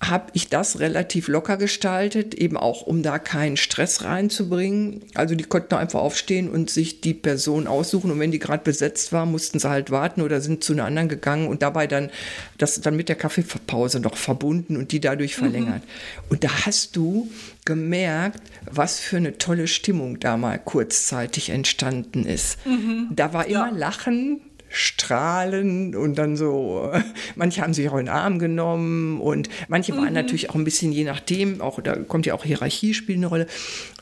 habe 0.00 0.26
ich 0.34 0.50
das 0.50 0.78
relativ 0.78 1.26
locker 1.26 1.56
gestaltet, 1.56 2.34
eben 2.34 2.58
auch 2.58 2.82
um 2.82 3.02
da 3.02 3.18
keinen 3.18 3.56
Stress 3.56 4.04
reinzubringen. 4.04 5.02
Also 5.14 5.34
die 5.34 5.44
konnten 5.44 5.74
einfach 5.74 6.00
aufstehen 6.00 6.50
und 6.50 6.68
sich 6.68 7.00
die 7.00 7.14
Person 7.14 7.66
aussuchen 7.66 8.10
und 8.10 8.20
wenn 8.20 8.30
die 8.30 8.38
gerade 8.38 8.62
besetzt 8.62 9.12
war, 9.12 9.24
mussten 9.24 9.58
sie 9.58 9.70
halt 9.70 9.90
warten 9.90 10.20
oder 10.20 10.42
sind 10.42 10.62
zu 10.62 10.74
einer 10.74 10.84
anderen 10.84 11.08
gegangen 11.08 11.48
und 11.48 11.62
dabei 11.62 11.86
dann 11.86 12.10
das 12.58 12.78
dann 12.82 12.94
mit 12.94 13.08
der 13.08 13.16
Kaffeepause 13.16 14.00
noch 14.00 14.18
verbunden 14.18 14.76
und 14.76 14.92
die 14.92 15.00
dadurch 15.00 15.38
mhm. 15.38 15.40
verlängert. 15.40 15.82
Mhm. 15.82 16.28
Und 16.28 16.44
da 16.44 16.66
hast 16.66 16.94
du 16.94 17.30
gemerkt, 17.64 18.42
was 18.70 19.00
für 19.00 19.16
eine 19.16 19.38
tolle 19.38 19.66
Stimmung 19.66 20.20
da 20.20 20.36
mal 20.36 20.58
kurzzeitig 20.58 21.48
entstanden 21.48 22.26
ist. 22.26 22.58
Mhm. 22.66 23.08
Da 23.16 23.32
war 23.32 23.46
immer 23.46 23.70
ja. 23.70 23.76
Lachen, 23.76 24.42
strahlen 24.68 25.94
und 25.94 26.16
dann 26.16 26.36
so, 26.36 26.92
manche 27.36 27.62
haben 27.62 27.74
sich 27.74 27.88
auch 27.88 27.94
in 27.94 28.06
den 28.06 28.08
Arm 28.08 28.38
genommen 28.38 29.20
und 29.20 29.48
manche 29.68 29.96
waren 29.96 30.08
mhm. 30.08 30.14
natürlich 30.14 30.50
auch 30.50 30.54
ein 30.54 30.64
bisschen 30.64 30.92
je 30.92 31.04
nachdem, 31.04 31.60
auch 31.60 31.80
da 31.80 31.96
kommt 31.96 32.26
ja 32.26 32.34
auch 32.34 32.44
Hierarchie 32.44 32.94
spielt 32.94 33.18
eine 33.18 33.26
Rolle. 33.26 33.46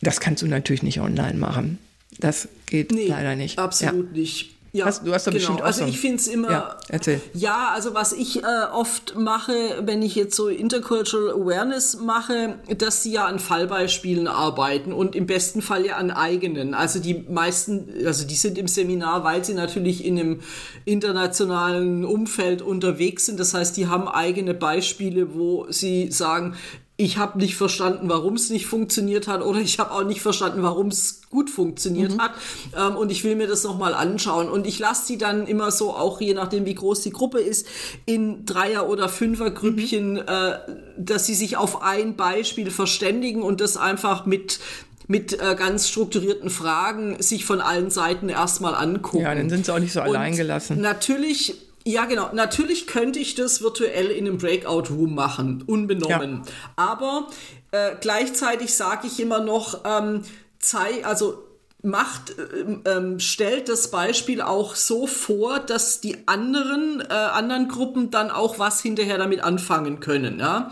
Das 0.01 0.21
kannst 0.21 0.43
du 0.43 0.47
natürlich 0.47 0.83
nicht 0.83 1.01
online 1.01 1.39
machen. 1.39 1.79
Das 2.19 2.49
geht 2.67 2.93
nee, 2.93 3.07
leider 3.07 3.37
nicht. 3.37 3.59
Absolut 3.59 4.09
ja. 4.13 4.21
nicht. 4.21 4.54
Ja, 4.75 4.87
hast, 4.87 5.07
du 5.07 5.15
hast 5.15 5.25
doch 5.29 5.33
genau. 5.33 5.39
bestimmt 5.39 5.63
auch 5.63 5.67
Also 5.67 5.85
ich 5.85 6.01
finde 6.01 6.17
es 6.17 6.27
immer. 6.27 6.51
Ja, 6.51 6.77
erzähl. 6.89 7.21
Ja, 7.33 7.71
also 7.73 7.95
was 7.95 8.13
ich 8.13 8.43
äh, 8.43 8.47
oft 8.73 9.15
mache, 9.17 9.53
wenn 9.83 10.03
ich 10.03 10.17
jetzt 10.17 10.35
so 10.35 10.49
Intercultural 10.49 11.31
Awareness 11.31 12.01
mache, 12.01 12.59
dass 12.77 13.05
sie 13.05 13.13
ja 13.13 13.27
an 13.27 13.39
Fallbeispielen 13.39 14.27
arbeiten 14.27 14.93
und 14.93 15.15
im 15.15 15.27
besten 15.27 15.63
Fall 15.63 15.87
ja 15.87 15.95
an 15.95 16.11
eigenen. 16.11 16.75
Also 16.75 16.99
die 16.99 17.25
meisten, 17.29 17.89
also 18.05 18.27
die 18.27 18.35
sind 18.35 18.59
im 18.59 18.67
Seminar, 18.67 19.23
weil 19.23 19.45
sie 19.45 19.55
natürlich 19.55 20.05
in 20.05 20.19
einem 20.19 20.41
internationalen 20.85 22.05
Umfeld 22.05 22.61
unterwegs 22.61 23.27
sind. 23.27 23.39
Das 23.39 23.55
heißt, 23.55 23.77
die 23.77 23.87
haben 23.87 24.09
eigene 24.09 24.55
Beispiele, 24.55 25.37
wo 25.37 25.67
sie 25.71 26.11
sagen, 26.11 26.57
ich 26.97 27.19
habe 27.19 27.39
nicht 27.39 27.57
verstanden, 27.57 28.09
warum 28.09 28.35
es 28.35 28.51
nicht 28.51 28.67
funktioniert 28.67 29.27
hat 29.27 29.43
oder 29.43 29.59
ich 29.59 29.81
habe 29.81 29.91
auch 29.91 30.05
nicht 30.05 30.21
verstanden, 30.21 30.63
warum 30.63 30.89
es 30.89 31.23
gut 31.29 31.51
funktioniert 31.51 32.13
mhm. 32.13 32.21
hat 32.21 32.33
ähm, 32.77 32.97
und 32.97 33.11
ich 33.11 33.25
will 33.25 33.35
mir 33.35 33.49
das 33.49 33.65
nochmal 33.65 33.95
anschauen 33.95 34.49
und 34.49 34.65
ich 34.65 34.79
lasse 34.79 35.07
sie 35.07 35.19
dann 35.19 35.49
immer 35.49 35.73
so, 35.73 35.93
auch 35.93 36.21
je 36.21 36.35
nachdem 36.35 36.67
wie 36.67 36.75
groß 36.75 37.01
die 37.01 37.11
Gruppe 37.11 37.41
ist, 37.41 37.67
in 38.07 38.47
Dreier- 38.47 38.89
oder 38.89 39.09
Fünfergrüppchen, 39.09 40.13
mhm. 40.13 40.19
äh, 40.19 40.53
dass 40.97 41.27
sie 41.27 41.35
sich 41.35 41.57
auf 41.57 41.83
ein 41.83 42.15
Beispiel 42.15 42.71
verständigen 42.71 43.43
und 43.43 43.61
das 43.61 43.77
einfach 43.77 44.25
mit 44.27 44.61
mit 45.07 45.35
äh, 45.35 45.55
ganz 45.55 45.89
strukturierten 45.91 46.49
Fragen 46.49 47.21
sich 47.21 47.45
von 47.45 47.61
allen 47.61 47.91
Seiten 47.91 48.31
erstmal 48.31 48.75
angucken. 48.75 49.23
Ja, 49.23 49.35
dann 49.35 49.51
sind 49.51 49.67
sie 49.67 49.75
auch 49.75 49.79
nicht 49.79 49.93
so 49.93 50.01
allein 50.01 50.35
gelassen. 50.35 50.81
Natürlich 50.81 51.57
ja, 51.87 52.07
genau. 52.07 52.31
Natürlich 52.33 52.87
könnte 52.87 53.19
ich 53.19 53.35
das 53.35 53.63
virtuell 53.63 54.07
in 54.11 54.27
einem 54.27 54.39
Breakout-Room 54.39 55.15
machen, 55.15 55.63
unbenommen. 55.67 56.43
Ja. 56.45 56.53
Aber 56.77 57.29
äh, 57.73 57.93
gleichzeitig 58.01 58.75
sage 58.75 59.07
ich 59.07 59.21
immer 59.21 59.41
noch, 59.41 59.83
ähm, 59.85 60.23
zei 60.59 61.05
also 61.05 61.45
macht, 61.85 62.35
ähm, 62.39 62.83
ähm, 62.87 63.21
stellt 63.21 63.69
das 63.69 63.91
Beispiel 63.91 64.41
auch 64.41 64.75
so 64.75 65.07
vor, 65.07 65.61
dass 65.61 66.01
die 66.01 66.27
anderen, 66.27 67.03
äh, 67.03 67.13
anderen 67.13 67.69
Gruppen 67.69 68.11
dann 68.11 68.31
auch 68.31 68.59
was 68.59 68.81
hinterher 68.81 69.19
damit 69.19 69.45
anfangen 69.45 70.01
können. 70.01 70.41
Ja? 70.41 70.71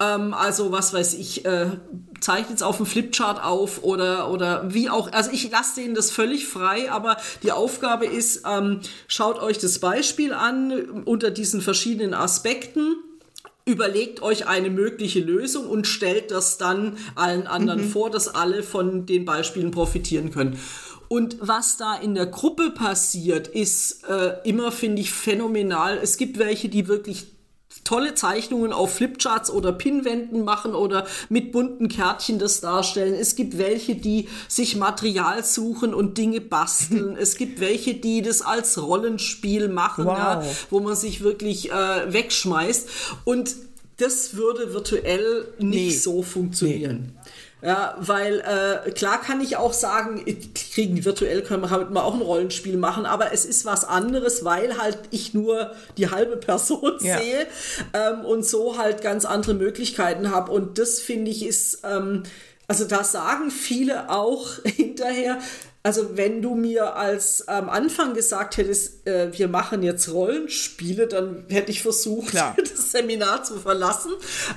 Ähm, 0.00 0.32
also 0.32 0.70
was 0.70 0.94
weiß 0.94 1.14
ich, 1.14 1.44
äh, 1.44 1.70
zeichnet 2.22 2.56
es 2.56 2.62
auf 2.62 2.76
dem 2.76 2.86
Flipchart 2.86 3.42
auf 3.42 3.82
oder, 3.82 4.30
oder 4.30 4.72
wie 4.72 4.88
auch. 4.88 5.12
Also 5.12 5.30
ich 5.32 5.50
lasse 5.50 5.80
denen 5.80 5.94
das 5.94 6.10
völlig 6.10 6.46
frei, 6.46 6.90
aber 6.90 7.16
die 7.42 7.52
Aufgabe 7.52 8.06
ist, 8.06 8.42
ähm, 8.46 8.80
schaut 9.08 9.40
euch 9.40 9.58
das 9.58 9.78
Beispiel 9.78 10.32
an 10.32 11.02
unter 11.04 11.30
diesen 11.30 11.60
verschiedenen 11.60 12.14
Aspekten 12.14 12.96
überlegt 13.64 14.22
euch 14.22 14.48
eine 14.48 14.70
mögliche 14.70 15.20
Lösung 15.20 15.68
und 15.68 15.86
stellt 15.86 16.30
das 16.30 16.58
dann 16.58 16.96
allen 17.14 17.46
anderen 17.46 17.82
mhm. 17.82 17.90
vor, 17.90 18.10
dass 18.10 18.26
alle 18.26 18.62
von 18.62 19.06
den 19.06 19.24
Beispielen 19.24 19.70
profitieren 19.70 20.32
können. 20.32 20.58
Und 21.08 21.36
was 21.40 21.76
da 21.76 21.94
in 21.94 22.14
der 22.14 22.26
Gruppe 22.26 22.70
passiert, 22.70 23.46
ist 23.46 24.04
äh, 24.08 24.36
immer, 24.44 24.72
finde 24.72 25.02
ich, 25.02 25.12
phänomenal. 25.12 25.98
Es 26.02 26.16
gibt 26.16 26.38
welche, 26.38 26.70
die 26.70 26.88
wirklich 26.88 27.26
tolle 27.84 28.14
Zeichnungen 28.14 28.72
auf 28.72 28.94
Flipcharts 28.94 29.50
oder 29.50 29.72
Pinwänden 29.72 30.44
machen 30.44 30.74
oder 30.74 31.06
mit 31.28 31.52
bunten 31.52 31.88
Kärtchen 31.88 32.38
das 32.38 32.60
darstellen. 32.60 33.14
Es 33.14 33.34
gibt 33.36 33.58
welche, 33.58 33.94
die 33.94 34.28
sich 34.48 34.76
Material 34.76 35.44
suchen 35.44 35.94
und 35.94 36.18
Dinge 36.18 36.40
basteln. 36.40 37.16
es 37.20 37.36
gibt 37.36 37.60
welche, 37.60 37.94
die 37.94 38.22
das 38.22 38.42
als 38.42 38.80
Rollenspiel 38.80 39.68
machen, 39.68 40.04
wow. 40.04 40.16
ja, 40.16 40.42
wo 40.70 40.80
man 40.80 40.96
sich 40.96 41.22
wirklich 41.22 41.70
äh, 41.70 42.12
wegschmeißt. 42.12 42.88
Und 43.24 43.54
das 44.02 44.36
würde 44.36 44.74
virtuell 44.74 45.46
nicht 45.58 45.92
nee. 45.92 45.96
so 45.96 46.22
funktionieren. 46.22 47.12
Nee. 47.14 47.22
Ja, 47.64 47.94
weil 48.00 48.40
äh, 48.40 48.90
klar 48.90 49.20
kann 49.20 49.40
ich 49.40 49.56
auch 49.56 49.72
sagen, 49.72 50.24
kriegen 50.74 50.96
die 50.96 51.04
virtuell 51.04 51.42
können 51.42 51.62
wir 51.62 51.70
halt 51.70 51.92
mal 51.92 52.02
auch 52.02 52.14
ein 52.14 52.20
Rollenspiel 52.20 52.76
machen, 52.76 53.06
aber 53.06 53.32
es 53.32 53.44
ist 53.44 53.64
was 53.64 53.84
anderes, 53.84 54.44
weil 54.44 54.78
halt 54.78 54.98
ich 55.12 55.32
nur 55.32 55.70
die 55.96 56.10
halbe 56.10 56.36
Person 56.36 56.94
ja. 57.00 57.18
sehe 57.18 57.46
ähm, 57.92 58.24
und 58.24 58.44
so 58.44 58.78
halt 58.78 59.00
ganz 59.00 59.24
andere 59.24 59.54
Möglichkeiten 59.54 60.32
habe. 60.32 60.50
Und 60.50 60.78
das 60.78 60.98
finde 60.98 61.30
ich 61.30 61.46
ist, 61.46 61.82
ähm, 61.84 62.24
also 62.66 62.84
da 62.84 63.04
sagen 63.04 63.52
viele 63.52 64.10
auch 64.10 64.48
hinterher, 64.64 65.38
also 65.84 66.16
wenn 66.16 66.42
du 66.42 66.54
mir 66.54 66.94
als 66.94 67.48
am 67.48 67.68
Anfang 67.68 68.14
gesagt 68.14 68.56
hättest, 68.56 69.04
äh, 69.06 69.36
wir 69.36 69.48
machen 69.48 69.82
jetzt 69.82 70.12
Rollenspiele, 70.12 71.08
dann 71.08 71.44
hätte 71.48 71.72
ich 71.72 71.82
versucht, 71.82 72.30
Klar. 72.30 72.54
das 72.58 72.92
Seminar 72.92 73.42
zu 73.42 73.58
verlassen. 73.58 74.12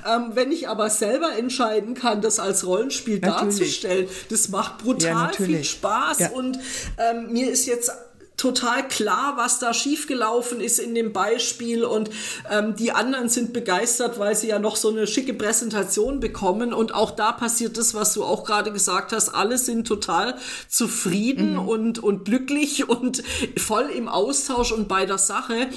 Ähm, 0.08 0.32
wenn 0.36 0.52
ich 0.52 0.68
aber 0.68 0.90
selber 0.90 1.32
entscheiden 1.38 1.96
kann, 1.96 2.22
das 2.22 2.40
als 2.40 2.66
Rollenspiel 2.68 3.20
natürlich. 3.20 3.82
darzustellen, 3.82 4.08
das 4.30 4.50
macht 4.50 4.84
brutal 4.84 5.32
ja, 5.32 5.46
viel 5.46 5.64
Spaß. 5.64 6.20
Ja. 6.20 6.30
Und 6.30 6.60
ähm, 6.98 7.32
mir 7.32 7.50
ist 7.50 7.66
jetzt 7.66 7.92
total 8.38 8.88
klar, 8.88 9.36
was 9.38 9.60
da 9.60 9.74
schiefgelaufen 9.74 10.60
ist 10.60 10.80
in 10.80 10.94
dem 10.94 11.14
Beispiel 11.14 11.84
und 11.84 12.10
ähm, 12.52 12.76
die 12.76 12.92
anderen 12.92 13.30
sind 13.30 13.54
begeistert, 13.54 14.20
weil 14.20 14.36
sie 14.36 14.48
ja 14.48 14.60
noch 14.60 14.76
so 14.76 14.90
eine 14.90 15.08
schicke 15.08 15.34
Präsentation 15.34 16.20
bekommen 16.20 16.74
und 16.74 16.94
auch 16.94 17.12
da 17.12 17.32
passiert 17.32 17.78
das, 17.78 17.94
was 17.94 18.14
du 18.14 18.24
auch 18.24 18.44
gerade 18.44 18.72
gesagt 18.72 19.14
hast, 19.14 19.30
alle 19.30 19.58
sind 19.58 19.88
total 19.88 20.36
zufrieden 20.68 21.54
mhm. 21.54 21.68
und, 21.68 22.00
und 22.00 22.26
glücklich 22.26 22.90
und 22.90 23.24
voll 23.58 23.90
im 23.96 24.08
Austausch 24.08 24.72
und 24.72 24.88
bei 24.88 25.06
der 25.06 25.18
Sache, 25.18 25.68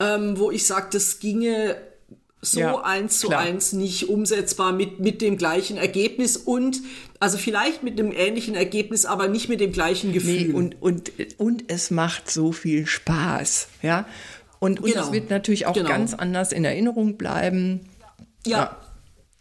ähm, 0.00 0.38
wo 0.38 0.50
ich 0.50 0.66
sage, 0.66 0.88
das 0.92 1.18
ginge 1.18 1.76
so 2.44 2.60
ja, 2.60 2.80
eins 2.82 3.20
zu 3.20 3.28
klar. 3.28 3.40
eins 3.40 3.72
nicht 3.72 4.08
umsetzbar 4.08 4.72
mit, 4.72 5.00
mit 5.00 5.22
dem 5.22 5.36
gleichen 5.36 5.76
Ergebnis 5.76 6.36
und 6.36 6.82
also 7.24 7.38
vielleicht 7.38 7.82
mit 7.82 7.98
einem 7.98 8.12
ähnlichen 8.12 8.54
Ergebnis, 8.54 9.06
aber 9.06 9.28
nicht 9.28 9.48
mit 9.48 9.58
dem 9.58 9.72
gleichen 9.72 10.12
Gefühl. 10.12 10.48
Nee, 10.48 10.52
und, 10.52 10.80
und, 10.82 11.10
und 11.38 11.64
es 11.68 11.90
macht 11.90 12.30
so 12.30 12.52
viel 12.52 12.86
Spaß, 12.86 13.68
ja. 13.80 14.06
Und, 14.58 14.80
und 14.80 14.92
genau. 14.92 15.06
es 15.06 15.12
wird 15.12 15.30
natürlich 15.30 15.64
auch 15.64 15.72
genau. 15.72 15.88
ganz 15.88 16.12
anders 16.12 16.52
in 16.52 16.66
Erinnerung 16.66 17.16
bleiben. 17.16 17.80
ja. 18.46 18.58
ja 18.58 18.83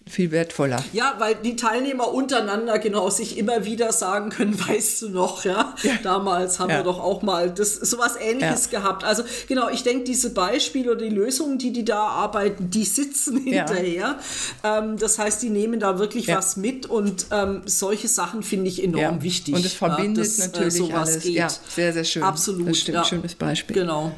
viel 0.09 0.31
wertvoller. 0.31 0.83
Ja, 0.91 1.15
weil 1.19 1.35
die 1.35 1.55
Teilnehmer 1.55 2.13
untereinander 2.13 2.77
genau 2.77 3.09
sich 3.09 3.37
immer 3.37 3.65
wieder 3.65 3.91
sagen 3.93 4.29
können, 4.29 4.57
weißt 4.67 5.03
du 5.03 5.09
noch, 5.09 5.45
ja, 5.45 5.75
ja. 5.81 5.93
damals 6.03 6.59
haben 6.59 6.69
ja. 6.69 6.77
wir 6.77 6.83
doch 6.83 6.99
auch 6.99 7.21
mal 7.21 7.49
das 7.49 7.75
sowas 7.75 8.15
ähnliches 8.19 8.69
ja. 8.71 8.79
gehabt. 8.79 9.03
Also 9.03 9.23
genau, 9.47 9.69
ich 9.69 9.83
denke, 9.83 10.03
diese 10.03 10.33
Beispiele 10.33 10.91
oder 10.91 11.01
die 11.01 11.09
Lösungen, 11.09 11.57
die 11.57 11.71
die 11.71 11.85
da 11.85 11.99
arbeiten, 12.07 12.69
die 12.69 12.83
sitzen 12.83 13.37
hinterher. 13.43 14.19
Ähm, 14.63 14.97
das 14.97 15.17
heißt, 15.19 15.41
die 15.41 15.49
nehmen 15.49 15.79
da 15.79 15.99
wirklich 15.99 16.27
was 16.27 16.57
mit 16.57 16.85
und 16.85 17.27
ähm, 17.31 17.61
solche 17.65 18.07
Sachen 18.07 18.43
finde 18.43 18.67
ich 18.67 18.83
enorm 18.83 19.23
wichtig. 19.23 19.55
Und 19.55 19.65
es 19.65 19.73
verbindet 19.73 20.25
dass, 20.25 20.39
äh, 20.39 20.47
natürlich 20.47 20.89
äh, 20.89 20.93
alles. 20.93 21.23
Geht. 21.23 21.33
Ja, 21.33 21.47
sehr, 21.49 21.93
sehr 21.93 22.03
schön. 22.03 22.23
Absolut. 22.23 22.69
Das 22.69 22.77
stimmt, 22.79 23.07
schönes 23.07 23.35
Beispiel. 23.35 23.75
Genau. 23.75 24.11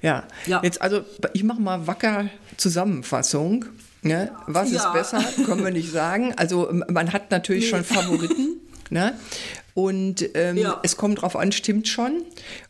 Ja. 0.00 0.24
jetzt 0.62 0.80
also, 0.80 1.02
ich 1.32 1.42
mache 1.42 1.60
mal 1.60 1.86
wacker 1.86 2.30
Zusammenfassung. 2.56 3.64
Ne? 4.02 4.30
Was 4.46 4.70
ja. 4.70 4.78
ist 4.78 4.92
besser, 4.92 5.24
können 5.44 5.64
wir 5.64 5.70
nicht 5.70 5.90
sagen. 5.90 6.32
Also 6.36 6.70
man 6.88 7.12
hat 7.12 7.30
natürlich 7.30 7.64
nee. 7.64 7.70
schon 7.70 7.84
Favoriten. 7.84 8.60
ne? 8.90 9.14
Und 9.74 10.28
ähm, 10.34 10.56
ja. 10.56 10.80
es 10.82 10.96
kommt 10.96 11.22
drauf 11.22 11.36
an, 11.36 11.52
stimmt 11.52 11.88
schon. 11.88 12.22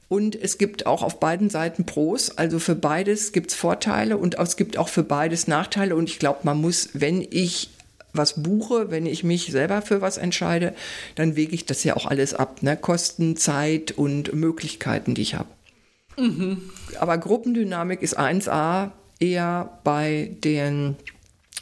Und 0.08 0.34
es 0.34 0.56
gibt 0.56 0.86
auch 0.86 1.02
auf 1.02 1.20
beiden 1.20 1.50
Seiten 1.50 1.84
Pros. 1.84 2.36
Also 2.36 2.58
für 2.58 2.74
beides 2.74 3.32
gibt 3.32 3.50
es 3.50 3.56
Vorteile 3.56 4.16
und 4.16 4.38
es 4.38 4.56
gibt 4.56 4.78
auch 4.78 4.88
für 4.88 5.02
beides 5.02 5.48
Nachteile. 5.48 5.96
Und 5.96 6.08
ich 6.08 6.18
glaube, 6.18 6.40
man 6.44 6.60
muss, 6.60 6.90
wenn 6.94 7.26
ich 7.30 7.70
was 8.14 8.42
buche, 8.42 8.90
wenn 8.90 9.04
ich 9.04 9.22
mich 9.22 9.52
selber 9.52 9.82
für 9.82 10.00
was 10.00 10.16
entscheide, 10.16 10.74
dann 11.14 11.36
wege 11.36 11.54
ich 11.54 11.66
das 11.66 11.84
ja 11.84 11.94
auch 11.94 12.06
alles 12.06 12.32
ab. 12.32 12.62
Ne? 12.62 12.76
Kosten, 12.76 13.36
Zeit 13.36 13.92
und 13.92 14.32
Möglichkeiten, 14.32 15.14
die 15.14 15.22
ich 15.22 15.34
habe. 15.34 15.48
Mhm. 16.16 16.70
Aber 16.98 17.18
Gruppendynamik 17.18 18.02
ist 18.02 18.18
1a 18.18 18.90
eher 19.20 19.78
bei 19.84 20.36
den 20.42 20.96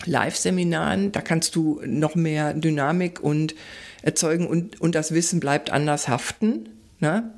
Live-Seminaren, 0.04 1.12
da 1.12 1.20
kannst 1.20 1.56
du 1.56 1.80
noch 1.84 2.14
mehr 2.14 2.54
Dynamik 2.54 3.20
und 3.20 3.54
erzeugen 4.02 4.46
und, 4.46 4.80
und 4.80 4.94
das 4.94 5.12
Wissen 5.12 5.40
bleibt 5.40 5.70
anders 5.70 6.08
haften. 6.08 6.68
Ne? 7.00 7.32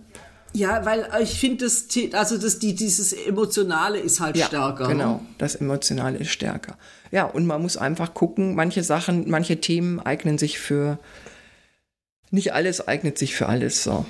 Ja, 0.53 0.85
weil 0.85 1.09
ich 1.23 1.39
finde, 1.39 1.65
das, 1.65 1.87
also 2.13 2.39
das, 2.39 2.59
die, 2.59 2.75
dieses 2.75 3.13
Emotionale 3.13 3.99
ist 3.99 4.21
halt 4.21 4.37
ja, 4.37 4.47
stärker. 4.47 4.89
Ne? 4.89 4.95
Genau, 4.95 5.23
das 5.39 5.55
Emotionale 5.55 6.19
ist 6.19 6.31
stärker. 6.31 6.77
Ja, 7.11 7.25
und 7.25 7.47
man 7.47 7.63
muss 7.63 7.77
einfach 7.77 8.15
gucken, 8.15 8.55
manche 8.55 8.83
Sachen, 8.83 9.31
manche 9.31 9.61
Themen 9.61 10.01
eignen 10.01 10.39
sich 10.39 10.59
für, 10.59 10.99
nicht 12.31 12.53
alles 12.53 12.87
eignet 12.87 13.19
sich 13.19 13.35
für 13.35 13.49
alles 13.49 13.83
so. 13.83 14.05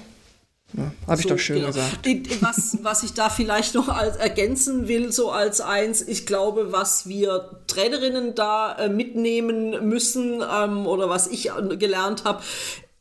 Ja, 0.77 0.93
Habe 1.07 1.21
ich 1.21 1.23
so, 1.23 1.31
doch 1.31 1.39
schön 1.39 1.57
genau. 1.57 1.69
gesagt. 1.69 2.07
Was, 2.43 2.79
was 2.83 3.03
ich 3.03 3.15
da 3.15 3.31
vielleicht 3.31 3.75
noch 3.75 3.89
als 3.89 4.17
ergänzen 4.17 4.87
will, 4.87 5.13
so 5.13 5.31
als 5.31 5.63
eins, 5.63 6.03
ich 6.03 6.27
glaube, 6.27 6.73
was 6.73 7.09
wir 7.09 7.63
Trainerinnen 7.67 8.35
da 8.35 8.75
äh, 8.77 8.89
mitnehmen 8.91 9.89
müssen 9.89 10.43
ähm, 10.43 10.87
oder 10.87 11.09
was 11.09 11.27
ich 11.27 11.51
gelernt 11.79 12.25
habe, 12.25 12.43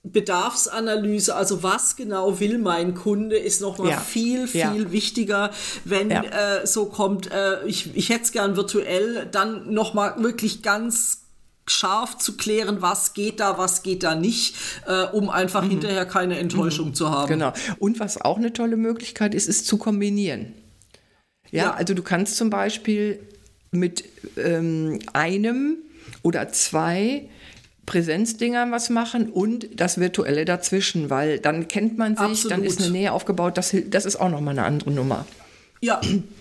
Bedarfsanalyse, 0.03 1.35
also 1.35 1.63
was 1.63 1.97
genau 1.97 2.39
will 2.39 2.57
mein 2.57 2.95
Kunde, 2.95 3.37
ist 3.37 3.59
noch 3.59 3.77
mal 3.77 3.89
ja. 3.89 3.99
viel, 3.99 4.47
viel 4.47 4.59
ja. 4.59 4.91
wichtiger, 4.91 5.51
wenn 5.83 6.09
ja. 6.09 6.23
äh, 6.23 6.65
so 6.67 6.85
kommt, 6.85 7.31
äh, 7.31 7.65
ich, 7.65 7.95
ich 7.95 8.09
hätte 8.09 8.23
es 8.23 8.31
gern 8.31 8.55
virtuell, 8.55 9.27
dann 9.29 9.73
noch 9.73 9.93
mal 9.93 10.15
wirklich 10.23 10.63
ganz 10.63 11.26
scharf 11.67 12.17
zu 12.17 12.37
klären, 12.37 12.81
was 12.81 13.13
geht 13.13 13.39
da, 13.39 13.57
was 13.57 13.83
geht 13.83 14.03
da 14.03 14.15
nicht, 14.15 14.55
äh, 14.85 15.03
um 15.03 15.29
einfach 15.29 15.63
mhm. 15.63 15.71
hinterher 15.71 16.05
keine 16.05 16.37
Enttäuschung 16.37 16.89
mhm. 16.89 16.93
zu 16.93 17.09
haben. 17.09 17.27
Genau. 17.27 17.53
Und 17.79 17.99
was 17.99 18.19
auch 18.21 18.37
eine 18.37 18.53
tolle 18.53 18.77
Möglichkeit 18.77 19.33
ist, 19.33 19.47
ist 19.47 19.67
zu 19.67 19.77
kombinieren. 19.77 20.53
Ja, 21.51 21.63
ja. 21.63 21.73
also 21.73 21.93
du 21.93 22.03
kannst 22.03 22.37
zum 22.37 22.49
Beispiel 22.49 23.19
mit 23.71 24.03
ähm, 24.37 24.99
einem 25.13 25.77
oder 26.23 26.51
zwei 26.51 27.29
Präsenzdingern 27.85 28.71
was 28.71 28.89
machen 28.89 29.29
und 29.31 29.67
das 29.79 29.97
Virtuelle 29.97 30.45
dazwischen, 30.45 31.09
weil 31.09 31.39
dann 31.39 31.67
kennt 31.67 31.97
man 31.97 32.15
sich, 32.15 32.25
Absolut. 32.25 32.51
dann 32.51 32.63
ist 32.63 32.81
eine 32.81 32.91
Nähe 32.91 33.13
aufgebaut, 33.13 33.57
das, 33.57 33.75
das 33.89 34.05
ist 34.05 34.17
auch 34.17 34.29
nochmal 34.29 34.57
eine 34.57 34.67
andere 34.67 34.91
Nummer. 34.91 35.25
Ja, 35.81 36.01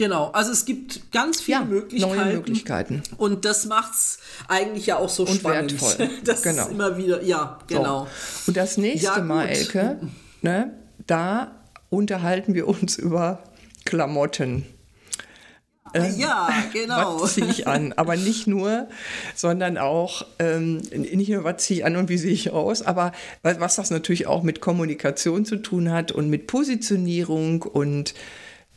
Genau, 0.00 0.30
also 0.30 0.50
es 0.50 0.64
gibt 0.64 1.12
ganz 1.12 1.42
viele 1.42 1.58
ja, 1.58 1.64
Möglichkeiten. 1.66 2.16
Neue 2.16 2.34
Möglichkeiten. 2.36 3.02
Und 3.18 3.44
das 3.44 3.66
macht 3.66 3.92
es 3.92 4.18
eigentlich 4.48 4.86
ja 4.86 4.96
auch 4.96 5.10
so 5.10 5.26
und 5.26 5.34
spannend. 5.34 5.72
Wertvoll. 5.78 6.08
Das 6.24 6.40
genau. 6.40 6.62
ist 6.62 6.70
immer 6.70 6.96
wieder, 6.96 7.22
ja, 7.22 7.58
genau. 7.66 8.06
So. 8.06 8.48
Und 8.48 8.56
das 8.56 8.78
nächste 8.78 9.18
ja, 9.18 9.20
Mal, 9.20 9.48
Elke, 9.48 10.00
ne, 10.40 10.72
da 11.06 11.54
unterhalten 11.90 12.54
wir 12.54 12.66
uns 12.66 12.96
über 12.96 13.42
Klamotten. 13.84 14.64
Ähm, 15.92 16.14
ja, 16.16 16.48
genau. 16.72 17.20
Was 17.20 17.34
ziehe 17.34 17.48
ich 17.48 17.66
an? 17.66 17.92
Aber 17.92 18.16
nicht 18.16 18.46
nur, 18.46 18.88
sondern 19.34 19.76
auch, 19.76 20.24
ähm, 20.38 20.78
nicht 20.78 21.28
nur, 21.28 21.44
was 21.44 21.58
ziehe 21.58 21.80
ich 21.80 21.84
an 21.84 21.96
und 21.96 22.08
wie 22.08 22.16
sehe 22.16 22.32
ich 22.32 22.52
aus, 22.52 22.80
aber 22.80 23.12
was 23.42 23.76
das 23.76 23.90
natürlich 23.90 24.26
auch 24.26 24.44
mit 24.44 24.62
Kommunikation 24.62 25.44
zu 25.44 25.56
tun 25.56 25.92
hat 25.92 26.10
und 26.10 26.30
mit 26.30 26.46
Positionierung 26.46 27.60
und 27.64 28.14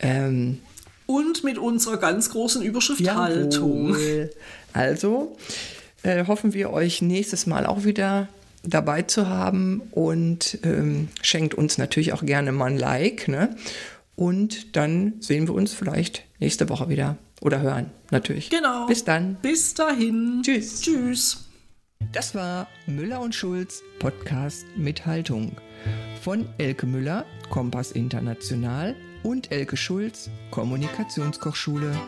ähm, 0.00 0.60
und 1.06 1.44
mit 1.44 1.58
unserer 1.58 1.96
ganz 1.96 2.30
großen 2.30 2.62
Überschrift 2.62 3.00
Jawohl. 3.00 3.22
Haltung. 3.22 3.96
Also 4.72 5.36
äh, 6.02 6.26
hoffen 6.26 6.52
wir 6.54 6.72
euch 6.72 7.02
nächstes 7.02 7.46
Mal 7.46 7.66
auch 7.66 7.84
wieder 7.84 8.28
dabei 8.62 9.02
zu 9.02 9.28
haben 9.28 9.82
und 9.90 10.58
ähm, 10.62 11.08
schenkt 11.22 11.54
uns 11.54 11.78
natürlich 11.78 12.12
auch 12.12 12.24
gerne 12.24 12.52
mal 12.52 12.66
ein 12.66 12.78
Like. 12.78 13.28
Ne? 13.28 13.56
Und 14.16 14.76
dann 14.76 15.14
sehen 15.20 15.46
wir 15.48 15.54
uns 15.54 15.74
vielleicht 15.74 16.24
nächste 16.40 16.68
Woche 16.68 16.88
wieder 16.88 17.16
oder 17.40 17.60
hören 17.60 17.90
natürlich. 18.10 18.50
Genau. 18.50 18.86
Bis 18.86 19.04
dann. 19.04 19.36
Bis 19.42 19.74
dahin. 19.74 20.42
Tschüss. 20.42 20.80
Tschüss. 20.80 21.44
Das 22.12 22.34
war 22.34 22.68
Müller 22.86 23.20
und 23.20 23.34
Schulz 23.34 23.82
Podcast 23.98 24.64
mit 24.76 25.06
Haltung 25.06 25.52
von 26.22 26.46
Elke 26.58 26.86
Müller, 26.86 27.24
Kompass 27.50 27.92
International 27.92 28.94
und 29.24 29.50
Elke 29.50 29.76
Schulz, 29.76 30.30
Kommunikationskochschule. 30.52 31.98